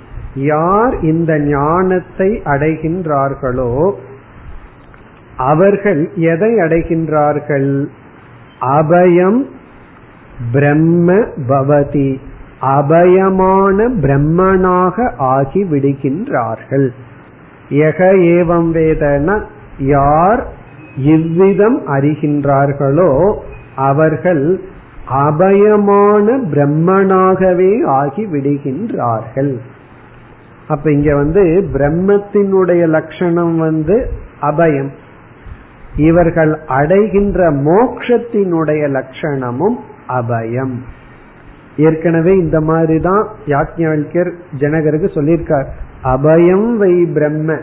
[0.45, 3.91] யார் இந்த ஞானத்தை அடைகின்றார்களோ
[5.37, 7.87] அவர்கள் எதை அடைகின்றார்கள்?
[8.61, 9.45] அபயம்
[10.51, 11.13] பிரம்ம
[11.47, 12.19] பவதி.
[12.61, 16.89] அபயமான பிரம்மனாக ஆகி விடுகின்றார்கள்.
[17.69, 19.43] எக ஏவம் வேதன
[19.77, 20.47] யார்
[20.97, 23.35] இவ்விதம் அறிகின்றார்களோ
[23.75, 24.61] அவர்கள்
[25.11, 29.57] அபயமான பிரம்மனாகவே ஆகி விடுகின்றார்கள்.
[30.67, 34.09] அப்ப இங்க வந்து பிரம்மத்தினுடைய லட்சணம் வந்து
[34.41, 34.89] அபயம்.
[35.95, 39.75] இவர்கள் அடைகின்ற மோக்ஷத்தினுடைய லட்சணமும்
[40.07, 40.73] அபயம்.
[41.77, 45.65] ஏற்கனவே இந்த மாதிரி தான் யாக்ஞர் ஜனகருக்கு சொல்லியிருக்கார்.
[46.03, 47.59] அபயம் வை பிரம்ம.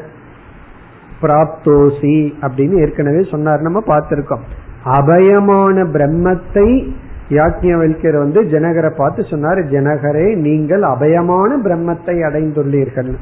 [1.22, 3.60] பிராப்தோசி அப்படின்னு ஏற்கனவே சொன்னார்.
[3.60, 4.40] நம்ம பார்த்திருக்கோம்.
[4.84, 6.92] அபயமான பிரம்மத்தை
[7.28, 13.14] யாக்ஞவல்யர் வந்து ஜனகரை பார்த்து சொன்னார் ஜனகரே நீங்கள் அபயமான பிரம்மத்தை அடைந்துள்ளீர்கள்.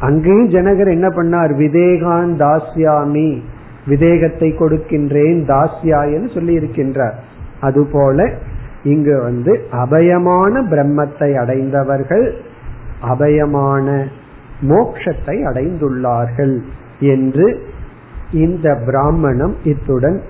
[0.00, 1.54] அங்கேயும் ஜனகர் என்ன பண்ணார்?
[1.54, 3.42] விதேகான் தாஸ்யாமி
[3.86, 7.14] விதேகத்தை கொடுக்கின்றேன் தாஸ்யாயன்னு சொல்லி இருக்கின்றார்
[7.60, 8.30] அதுபோல
[8.82, 12.34] இங்கு வந்து அபயமான பிரம்மத்தை அடைந்தவர்கள்
[13.02, 14.06] அபயமான
[14.68, 16.60] மோக்ஷத்தை அடைந்துள்ளார்கள்
[17.00, 17.62] என்று
[18.32, 20.22] இந்த பிராமணம் இத்துடன்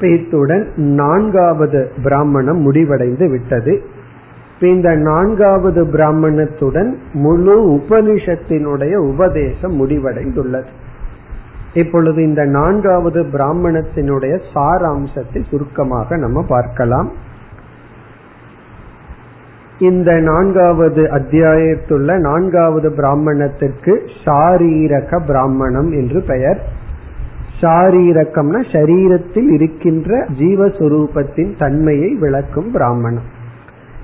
[0.00, 3.82] முடிவடைகின்ற இத்துடன் நான்காவது பிராமணம் முடிவடைந்து விட்டது.
[4.60, 10.66] இந்த நான்காவது பிராமணத்துடன் முழு உபனிஷத்தினுடைய உபதேசம் முடிவடைந்துள்ளது.
[11.74, 17.12] இப்பொழுது இந்த நான்காவது பிராமணத்தினுடைய சாராம்சத்தை சுருக்கமாக நம்ம பார்க்கலாம்.
[19.78, 26.78] இந்த நான்காவது அத்தியாயத்துள்ள நான்காவது பிராமணத்திற்கு சாரீரக பிராமணம் என்று பெயர்.
[27.60, 33.28] சாரீரக்கம்னா சரீரத்தில் இருக்கின்ற ஜீவஸ்வரூபத்தின் தன்மையை விளக்கும் பிராமணம்.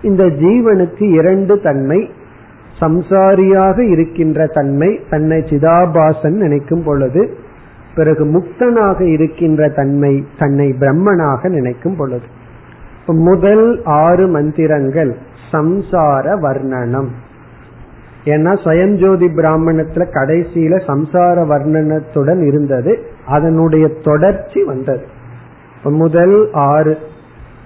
[0.03, 2.11] இந்த ஜீவனுக்கு இரண்டு தன்மை
[2.81, 7.37] சம்சாரியாக இருக்கின்ற தன்மை தன்னை சிதாபாசன் நினைக்கும் பொழுது
[7.95, 12.27] பிறகு முக்தனாக இருக்கின்ற தன்மை தன்னை பிரம்மனாக நினைக்கும் பொழுது.
[13.07, 15.17] முதல் ஆறு மந்திரங்கள்
[15.53, 17.09] சம்சார வர்ணனம்.
[18.25, 23.15] ஏன்னா சுயஞ்சோதி பிராமணத்துல கடைசியில சம்சார வர்ணனத்துடன் இருந்தது.
[23.27, 25.07] அதனுடைய தொடர்ச்சி வந்தது.
[25.83, 26.99] முதல் ஆறு.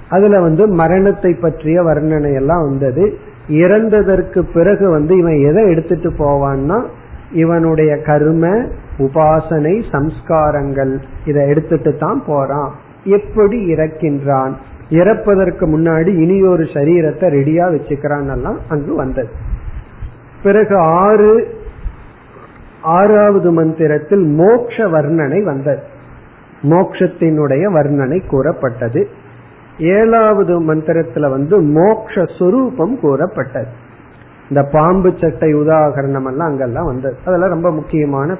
[0.09, 3.19] அதுல வந்து மரணத்தை பற்றிய வர்ணனை எல்லாம் வந்தது.
[3.49, 6.83] இறந்ததற்கு பிறகு வந்து இவன் எதை எடுத்துட்டு போவான்னா
[7.33, 8.49] இவனுடைய கர்ம
[8.99, 12.73] உபாசனை சம்ஸ்காரங்கள் இதை எடுத்துட்டு தான் போறான்.
[13.05, 14.53] எப்படி இறக்கின்றான்?
[14.91, 19.29] இறப்பதற்கு முன்னாடி இனி ஒரு சரீரத்தை ரெடியா வச்சுக்கிறான் எல்லாம் அங்கு வந்தது.
[20.43, 21.60] பிறகு ஆறு
[22.83, 25.83] ஆறாவது மந்திரத்தில் மோக்ஷ வர்ணனை வந்தது.
[26.63, 29.09] மோக்ஷத்தினுடைய வர்ணனை கூறப்பட்டது.
[29.79, 33.67] ஏழாவது மந்திரத்துல வந்து மோக்ஷ சுரூபம் கூறப்பட்டது.
[34.49, 37.17] இந்த பாம்பு சட்டை உதாகரணம் எல்லாம் அங்கெல்லாம் வந்தது.
[37.27, 38.37] அதெல்லாம் ரொம்ப முக்கியமான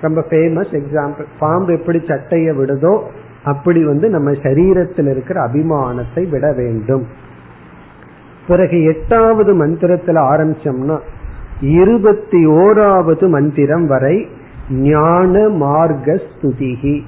[0.00, 3.02] ரொம்ப ஃபேமஸ் எக்ஸாம்பிள் பாம்பு எப்படி சட்டைய விடுதோ
[3.44, 7.06] அப்படி வந்து நம்ம சரீரத்தில் இருக்கிற அபிமானத்தை விட வேண்டும்.
[8.48, 10.98] பிறகு எட்டாவது மந்திரத்துல ஆரம்பிச்சோம்னா
[11.60, 14.28] இருபத்தி ஓராவது மந்திரம் வரை
[14.70, 17.02] ஞான மார்க்க ஸ்துதிகி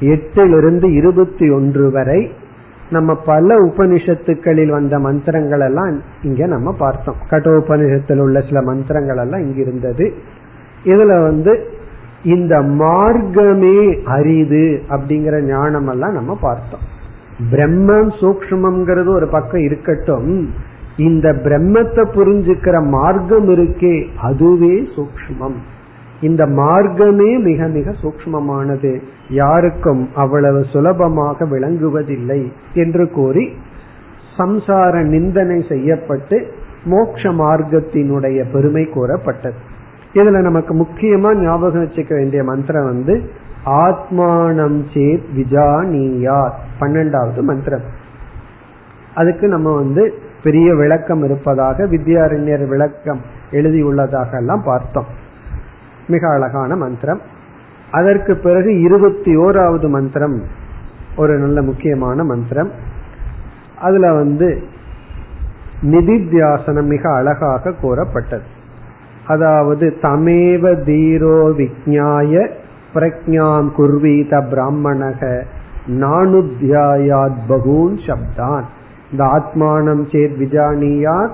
[0.00, 2.32] எட்டிலிருந்து இருபத்தி ஒன்று வரை
[2.90, 7.14] நம்ம பல உபனிஷத்துக்களில் வந்த மந்திரங்கள் எல்லாம் இங்க நம்ம பார்த்தோம்.
[7.30, 10.12] கட்டோபனிஷத்தில் உள்ள சில மந்திரங்கள் எல்லாம் இங்க இருந்தது.
[10.84, 11.72] இதுல வந்து
[12.24, 16.98] இந்த மார்க்கமே அரிது அப்படிங்கிற ஞானம் எல்லாம் நம்ம பார்த்தோம்.
[17.50, 20.50] பிரம்மம் சூக்மம்ங்கிறது ஒரு பக்கம் இருக்கட்டும்
[21.06, 23.96] இந்த பிரம்மத்தை புரிஞ்சுக்கிற மார்க்கம் இருக்கே
[24.28, 25.58] அதுவே சூக்மம்
[26.20, 28.92] இந்த மார்க்கமே மிக மிக சூக்மமானது
[29.30, 32.40] யாருக்கும் அவ்வளவு சுலபமாக விளங்குவதில்லை
[32.74, 33.44] என்று கூறி
[34.38, 36.36] சம்சார நிந்தனை செய்யப்பட்டு
[36.84, 39.58] மோக்ஷ மார்க்கத்தினுடைய பெருமை கூறப்பட்டது.
[40.14, 43.14] இதுல நமக்கு முக்கியமா ஞாபகம் வச்சுக்க வேண்டிய மந்திரம் வந்து
[43.84, 47.86] ஆத்மானம் சேத் விஜானியார் பன்னெண்டாவது மந்திரம்.
[49.14, 50.04] அதுக்கு நம்ம வந்து
[50.42, 53.20] பெரிய விளக்கம் இருப்பதாக வித்யாரண்யர் விளக்கம்
[53.50, 55.06] எழுதியுள்ளதாக எல்லாம் பார்த்தோம்.
[56.08, 57.20] மிக அழகான மந்திரம்.
[57.90, 60.42] அதற்கு பிறகு இருபத்தி ஓராவது மந்திரம்
[61.16, 62.70] ஒரு நல்ல முக்கியமான மந்திரம்.
[63.80, 64.62] அதுல வந்து
[65.82, 68.44] நிதித்தியாசனம் மிக அழகாக கூறப்பட்டது.
[69.26, 72.50] அதாவது தமேவ தீரோ விஜாய
[72.94, 75.42] பிரஜாம் குர்வீத பிராமணக
[75.86, 78.62] நானுத்தியாயாத் பகூன் சப்தான்.
[79.10, 81.30] இந்த ஆத்மானம் சேத் விஜானியார்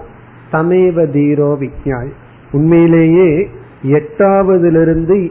[0.52, 2.12] தமேவ தீரோ விஜாய்
[2.52, 3.48] உண்மையிலேயே
[3.82, 5.30] எட்டாவதிலிருந்து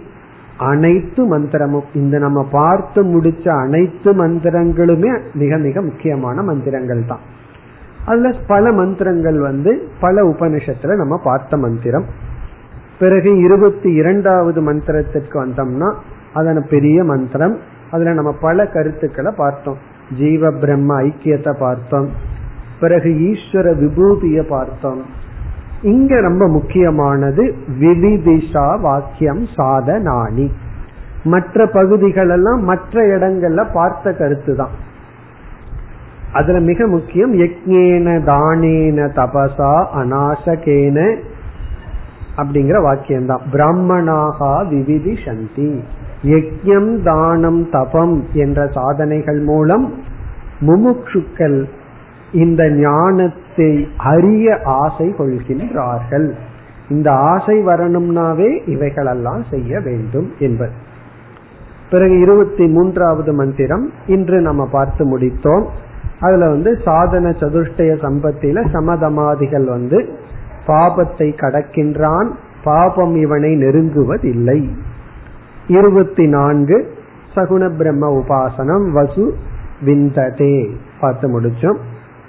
[0.58, 7.20] அனைத்து மந்திரமும் இந்த நம்ம பார்த்து முடிச்ச அனைத்து மந்திரங்களுமே மிக மிக முக்கியமான மந்திரங்கள் தான்.
[8.06, 12.06] அதுல பல மந்திரங்கள் வந்து பல உபனிஷத்துல நம்ம பார்த்த மந்திரம்.
[13.00, 15.94] பிறகு இருபத்தி இரண்டாவது மந்திரத்திற்கு வந்தோம்னா
[16.36, 17.58] அதன பெரிய மந்திரம்.
[17.92, 19.78] அதுல நம்ம பல கருத்துக்களை பார்த்தோம்.
[20.18, 22.34] ஜீவ பிரம்ம ஐக்கியத்தை பார்த்தோம்.
[22.80, 25.04] பிறகு ஈஸ்வர விபூதிய பார்த்தோம்.
[25.84, 27.44] இங்க ரொம்ப முக்கியமானது
[27.80, 30.48] விதிதிஷா வாக்கியம் சாதனானி.
[31.34, 34.74] மற்ற பகுதிகள் எல்லாம் மற்ற இடங்கள்ல பார்த்த கருத்து தான்
[36.34, 40.98] அதுல மிக முக்கியம் யக்ஞேன தானேன தபசா அநாசகேன
[42.38, 45.70] அப்படிங்கிற வாக்கியம் தான் பிராமணாகா விவிதி சந்தி
[46.34, 49.86] யக்ஞம் தானம் தபம் என்ற சாதனைகள் மூலம்
[50.62, 51.60] முமுட்சுக்கள்
[52.32, 56.34] இந்த ஞானத்தை அறிய ஆசை கொள்கின்றார்கள்.
[56.90, 60.72] இந்த ஆசை வரணும்னாவே இவைகளெல்லாம் செய்ய வேண்டும் என்பது.
[61.92, 65.66] பிறகு இருபத்தி மூன்றாவது மந்திரம் இன்று நம்ம பார்த்து முடித்தோம்.
[66.20, 70.10] அதுல வந்து சாதன சதுஷ்டய சம்பத்தில சமதமாதிகள் வந்து
[70.68, 72.32] பாபத்தை கடக்கின்றான்
[72.64, 74.70] பாபம் இவனை நெருங்குவதில்லை.
[75.68, 76.94] இருபத்தி நான்கு
[77.36, 79.36] சகுண பிரம்ம உபாசனம் வசு
[79.82, 80.70] விந்ததே.
[81.00, 81.78] பார்த்து முடிச்சோம்.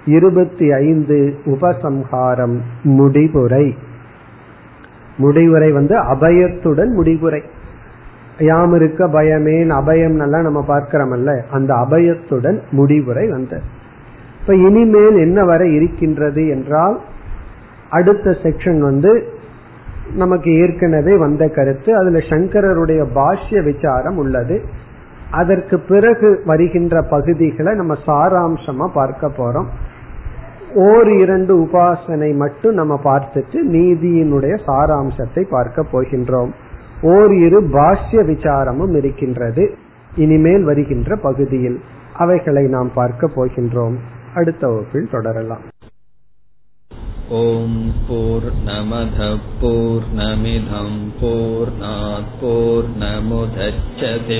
[0.07, 3.77] இருபத்தி ஐந்து உபசம்ஹாரம் முடிவுரை.
[5.17, 7.43] முடிவுரை வந்து அபயத்துடன் முடிவுரை.
[8.39, 13.63] யாம் இருக்க பயமேன் அபயம் எல்லாம் நம்ம பார்க்கிறோம்ல அந்த அபயத்துடன் முடிவுரை வந்தது
[14.41, 17.01] இப்ப இனிமேல் என்ன வர இருக்கின்றது என்றால்
[17.91, 19.29] அடுத்த செக்ஷன் வந்து
[20.15, 24.63] நமக்கு ஏற்கனவே வந்த கருத்து அதுல சங்கரருடைய பாஷ்ய விசாரம் உள்ளது.
[25.31, 29.67] அதற்கு பிறகு வருகின்ற பகுதிகளை நம்ம சாராம்சமா பார்க்க போறோம்.
[30.82, 36.52] ஓர் இரண்டு உபாசனை மட்டும் நம்ம பார்த்துட்டு நீதியினுடைய சாராம்சத்தை பார்க்க போகின்றோம்
[37.10, 39.66] ஓர் இரு பாஷ்ய விசாரமும் இருக்கின்றது
[40.18, 41.78] இனிமேல் வருகின்ற பகுதியில்
[42.16, 43.98] அவைகளை நாம் பார்க்க போகின்றோம்
[44.36, 45.66] அடுத்த வகுப்பில் தொடரலாம்
[47.34, 47.74] ॐ
[48.08, 54.40] पूर्णमधः पूर्णमिधम् पूर्णात् पूर्णमुदच्छते